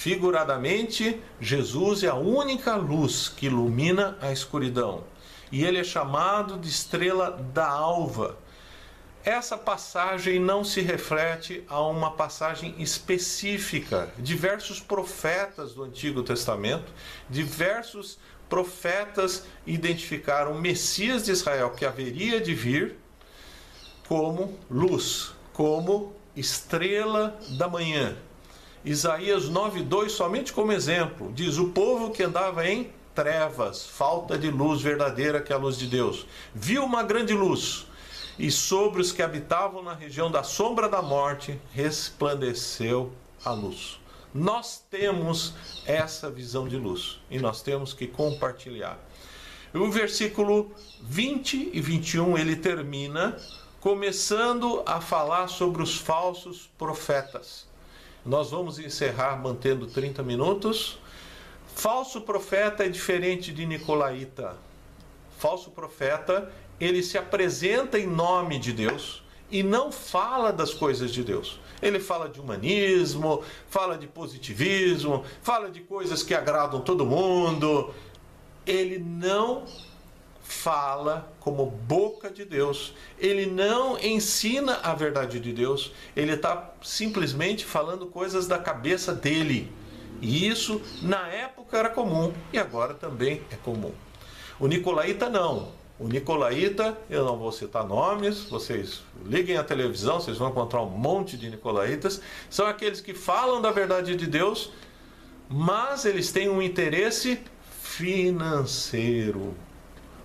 Figuradamente, 0.00 1.20
Jesus 1.38 2.02
é 2.02 2.08
a 2.08 2.14
única 2.14 2.74
luz 2.74 3.28
que 3.28 3.46
ilumina 3.46 4.16
a 4.20 4.32
escuridão. 4.32 5.04
E 5.52 5.62
ele 5.64 5.78
é 5.78 5.84
chamado 5.84 6.58
de 6.58 6.68
estrela 6.68 7.32
da 7.52 7.68
alva 7.68 8.36
essa 9.24 9.56
passagem 9.58 10.38
não 10.38 10.64
se 10.64 10.80
reflete 10.80 11.62
a 11.68 11.82
uma 11.82 12.12
passagem 12.12 12.74
específica. 12.78 14.10
Diversos 14.18 14.80
profetas 14.80 15.74
do 15.74 15.82
Antigo 15.82 16.22
Testamento, 16.22 16.90
diversos 17.28 18.18
profetas 18.48 19.44
identificaram 19.66 20.52
o 20.52 20.60
Messias 20.60 21.24
de 21.24 21.32
Israel 21.32 21.70
que 21.70 21.84
haveria 21.84 22.40
de 22.40 22.54
vir 22.54 22.96
como 24.08 24.58
luz, 24.70 25.32
como 25.52 26.14
estrela 26.34 27.38
da 27.50 27.68
manhã. 27.68 28.16
Isaías 28.84 29.44
9:2 29.48 30.08
somente 30.08 30.52
como 30.52 30.72
exemplo, 30.72 31.30
diz 31.34 31.58
o 31.58 31.68
povo 31.68 32.10
que 32.10 32.22
andava 32.22 32.66
em 32.66 32.90
trevas, 33.14 33.86
falta 33.86 34.38
de 34.38 34.50
luz 34.50 34.80
verdadeira 34.80 35.40
que 35.40 35.52
é 35.52 35.56
a 35.56 35.58
luz 35.58 35.76
de 35.76 35.86
Deus, 35.86 36.26
viu 36.54 36.84
uma 36.84 37.02
grande 37.02 37.34
luz 37.34 37.86
e 38.38 38.50
sobre 38.50 39.02
os 39.02 39.12
que 39.12 39.22
habitavam 39.22 39.82
na 39.82 39.92
região 39.92 40.30
da 40.30 40.42
sombra 40.42 40.88
da 40.88 41.02
morte 41.02 41.60
resplandeceu 41.72 43.12
a 43.44 43.52
luz. 43.52 44.00
Nós 44.32 44.82
temos 44.90 45.52
essa 45.84 46.30
visão 46.30 46.66
de 46.66 46.76
luz 46.76 47.20
e 47.30 47.38
nós 47.38 47.60
temos 47.60 47.92
que 47.92 48.06
compartilhar. 48.06 48.98
O 49.74 49.90
versículo 49.90 50.72
20 51.02 51.70
e 51.74 51.80
21 51.80 52.38
ele 52.38 52.56
termina 52.56 53.36
começando 53.78 54.82
a 54.86 55.00
falar 55.00 55.48
sobre 55.48 55.82
os 55.82 55.96
falsos 55.96 56.70
profetas. 56.78 57.69
Nós 58.24 58.50
vamos 58.50 58.78
encerrar 58.78 59.36
mantendo 59.36 59.86
30 59.86 60.22
minutos. 60.22 60.98
Falso 61.74 62.20
profeta 62.20 62.84
é 62.84 62.88
diferente 62.88 63.52
de 63.52 63.64
nicolaíta. 63.64 64.56
Falso 65.38 65.70
profeta 65.70 66.52
ele 66.78 67.02
se 67.02 67.18
apresenta 67.18 67.98
em 67.98 68.06
nome 68.06 68.58
de 68.58 68.72
Deus 68.72 69.22
e 69.50 69.62
não 69.62 69.92
fala 69.92 70.52
das 70.52 70.72
coisas 70.72 71.12
de 71.12 71.22
Deus. 71.22 71.60
Ele 71.82 71.98
fala 71.98 72.28
de 72.28 72.40
humanismo, 72.40 73.42
fala 73.68 73.96
de 73.96 74.06
positivismo, 74.06 75.24
fala 75.42 75.70
de 75.70 75.80
coisas 75.80 76.22
que 76.22 76.34
agradam 76.34 76.80
todo 76.80 77.04
mundo. 77.04 77.92
Ele 78.66 78.98
não 78.98 79.64
fala 80.52 81.32
como 81.40 81.66
boca 81.66 82.30
de 82.30 82.44
Deus, 82.44 82.94
ele 83.18 83.46
não 83.46 83.98
ensina 83.98 84.80
a 84.82 84.94
verdade 84.94 85.40
de 85.40 85.52
Deus, 85.52 85.92
ele 86.16 86.32
está 86.32 86.72
simplesmente 86.82 87.64
falando 87.64 88.06
coisas 88.06 88.46
da 88.46 88.58
cabeça 88.58 89.14
dele. 89.14 89.72
E 90.20 90.46
isso 90.46 90.80
na 91.02 91.28
época 91.28 91.78
era 91.78 91.88
comum 91.88 92.32
e 92.52 92.58
agora 92.58 92.94
também 92.94 93.42
é 93.50 93.56
comum. 93.56 93.92
O 94.58 94.66
Nicolaíta 94.66 95.28
não. 95.28 95.72
O 95.98 96.08
Nicolaíta, 96.08 96.96
eu 97.10 97.24
não 97.24 97.36
vou 97.36 97.52
citar 97.52 97.86
nomes, 97.86 98.40
vocês 98.44 99.02
liguem 99.24 99.58
a 99.58 99.64
televisão, 99.64 100.18
vocês 100.18 100.38
vão 100.38 100.48
encontrar 100.48 100.82
um 100.82 100.88
monte 100.88 101.36
de 101.36 101.50
Nicolaitas. 101.50 102.22
São 102.48 102.66
aqueles 102.66 103.00
que 103.00 103.12
falam 103.12 103.60
da 103.60 103.70
verdade 103.70 104.16
de 104.16 104.26
Deus, 104.26 104.72
mas 105.48 106.06
eles 106.06 106.32
têm 106.32 106.48
um 106.48 106.62
interesse 106.62 107.38
financeiro. 107.82 109.54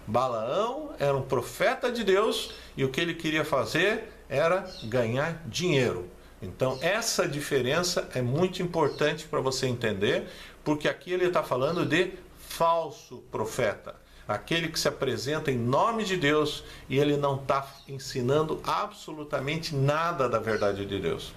Balaão 0.08 0.92
era 1.00 1.16
um 1.16 1.22
profeta 1.22 1.92
de 1.92 2.04
Deus 2.04 2.54
e 2.78 2.84
o 2.84 2.90
que 2.90 3.02
ele 3.02 3.14
queria 3.14 3.44
fazer 3.44 4.12
era 4.30 4.70
ganhar 4.84 5.42
dinheiro. 5.48 6.10
Então, 6.42 6.78
essa 6.82 7.28
diferença 7.28 8.10
é 8.14 8.22
muito 8.22 8.62
importante 8.62 9.26
para 9.26 9.40
você 9.40 9.68
entender, 9.68 10.28
porque 10.64 10.88
aqui 10.88 11.12
ele 11.12 11.26
está 11.26 11.42
falando 11.42 11.86
de 11.86 12.14
falso 12.38 13.24
profeta 13.32 13.96
aquele 14.28 14.68
que 14.68 14.80
se 14.80 14.88
apresenta 14.88 15.52
em 15.52 15.58
nome 15.58 16.04
de 16.04 16.18
Deus 16.18 16.64
e 16.90 16.98
ele 16.98 17.16
não 17.16 17.36
está 17.36 17.68
ensinando 17.88 18.60
absolutamente 18.64 19.76
nada 19.76 20.28
da 20.28 20.40
verdade 20.40 20.86
de 20.86 21.00
Deus. 21.00 21.34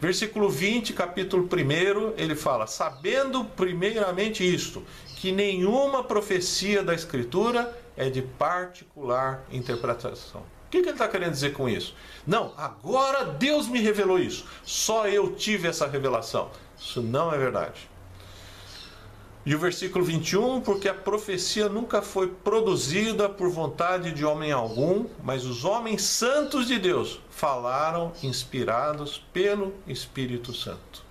Versículo 0.00 0.48
20, 0.48 0.92
capítulo 0.92 1.44
1, 1.44 2.14
ele 2.16 2.34
fala: 2.34 2.66
Sabendo 2.66 3.44
primeiramente 3.44 4.44
isto, 4.44 4.82
que 5.16 5.32
nenhuma 5.32 6.02
profecia 6.02 6.82
da 6.82 6.94
Escritura 6.94 7.74
é 7.96 8.10
de 8.10 8.22
particular 8.22 9.44
interpretação. 9.50 10.40
O 10.40 10.70
que, 10.70 10.82
que 10.82 10.88
ele 10.88 10.92
está 10.92 11.06
querendo 11.06 11.32
dizer 11.32 11.52
com 11.52 11.68
isso? 11.68 11.94
Não, 12.26 12.52
agora 12.56 13.24
Deus 13.24 13.68
me 13.68 13.80
revelou 13.80 14.18
isso. 14.18 14.44
Só 14.64 15.06
eu 15.06 15.34
tive 15.34 15.68
essa 15.68 15.86
revelação. 15.86 16.50
Isso 16.76 17.00
não 17.00 17.32
é 17.32 17.38
verdade. 17.38 17.88
E 19.46 19.54
o 19.54 19.58
versículo 19.58 20.02
21, 20.02 20.62
porque 20.62 20.88
a 20.88 20.94
profecia 20.94 21.68
nunca 21.68 22.00
foi 22.00 22.28
produzida 22.28 23.28
por 23.28 23.50
vontade 23.50 24.10
de 24.10 24.24
homem 24.24 24.50
algum, 24.50 25.06
mas 25.22 25.44
os 25.44 25.66
homens 25.66 26.02
santos 26.02 26.66
de 26.66 26.78
Deus 26.78 27.20
falaram 27.28 28.10
inspirados 28.22 29.22
pelo 29.34 29.74
Espírito 29.86 30.54
Santo. 30.54 31.04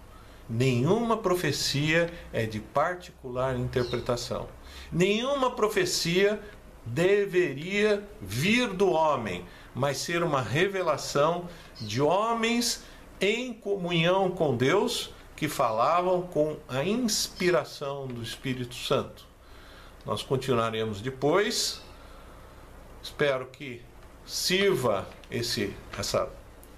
Nenhuma 0.50 1.16
profecia 1.16 2.12
é 2.34 2.48
de 2.48 2.60
particular 2.60 3.56
interpretação. 3.56 4.48
Nenhuma 4.92 5.52
profecia 5.52 6.42
deveria 6.86 8.04
vir 8.22 8.70
do 8.70 8.90
homem, 8.90 9.46
mas 9.74 9.98
ser 9.98 10.24
uma 10.24 10.42
revelação 10.42 11.48
de 11.80 12.02
homens 12.02 12.84
em 13.20 13.54
comunhão 13.54 14.32
com 14.32 14.56
Deus 14.56 15.12
que 15.36 15.48
falavam 15.48 16.24
com 16.24 16.58
a 16.68 16.84
inspiração 16.84 18.08
do 18.08 18.22
Espírito 18.22 18.76
Santo. 18.76 19.26
Nós 20.06 20.22
continuaremos 20.22 21.02
depois. 21.02 21.82
Espero 23.02 23.48
que 23.48 23.82
sirva 24.26 25.08
esse, 25.32 25.74
essa 25.98 26.30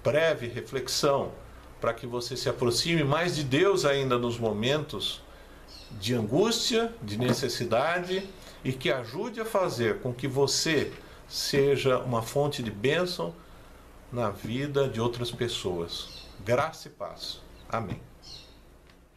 breve 0.02 0.46
reflexão 0.46 1.32
para 1.80 1.92
que 1.92 2.06
você 2.06 2.36
se 2.36 2.48
aproxime 2.48 3.04
mais 3.04 3.36
de 3.36 3.44
Deus 3.44 3.84
ainda 3.84 4.18
nos 4.18 4.38
momentos 4.38 5.22
de 6.00 6.14
angústia, 6.14 6.92
de 7.02 7.16
necessidade 7.16 8.28
e 8.66 8.72
que 8.72 8.90
ajude 8.90 9.40
a 9.40 9.44
fazer 9.44 10.00
com 10.00 10.12
que 10.12 10.26
você 10.26 10.92
seja 11.28 11.98
uma 11.98 12.20
fonte 12.20 12.64
de 12.64 12.70
bênção 12.70 13.32
na 14.10 14.30
vida 14.30 14.88
de 14.88 15.00
outras 15.00 15.30
pessoas. 15.30 16.26
Graça 16.44 16.88
e 16.88 16.90
paz. 16.90 17.40
Amém. 17.68 18.00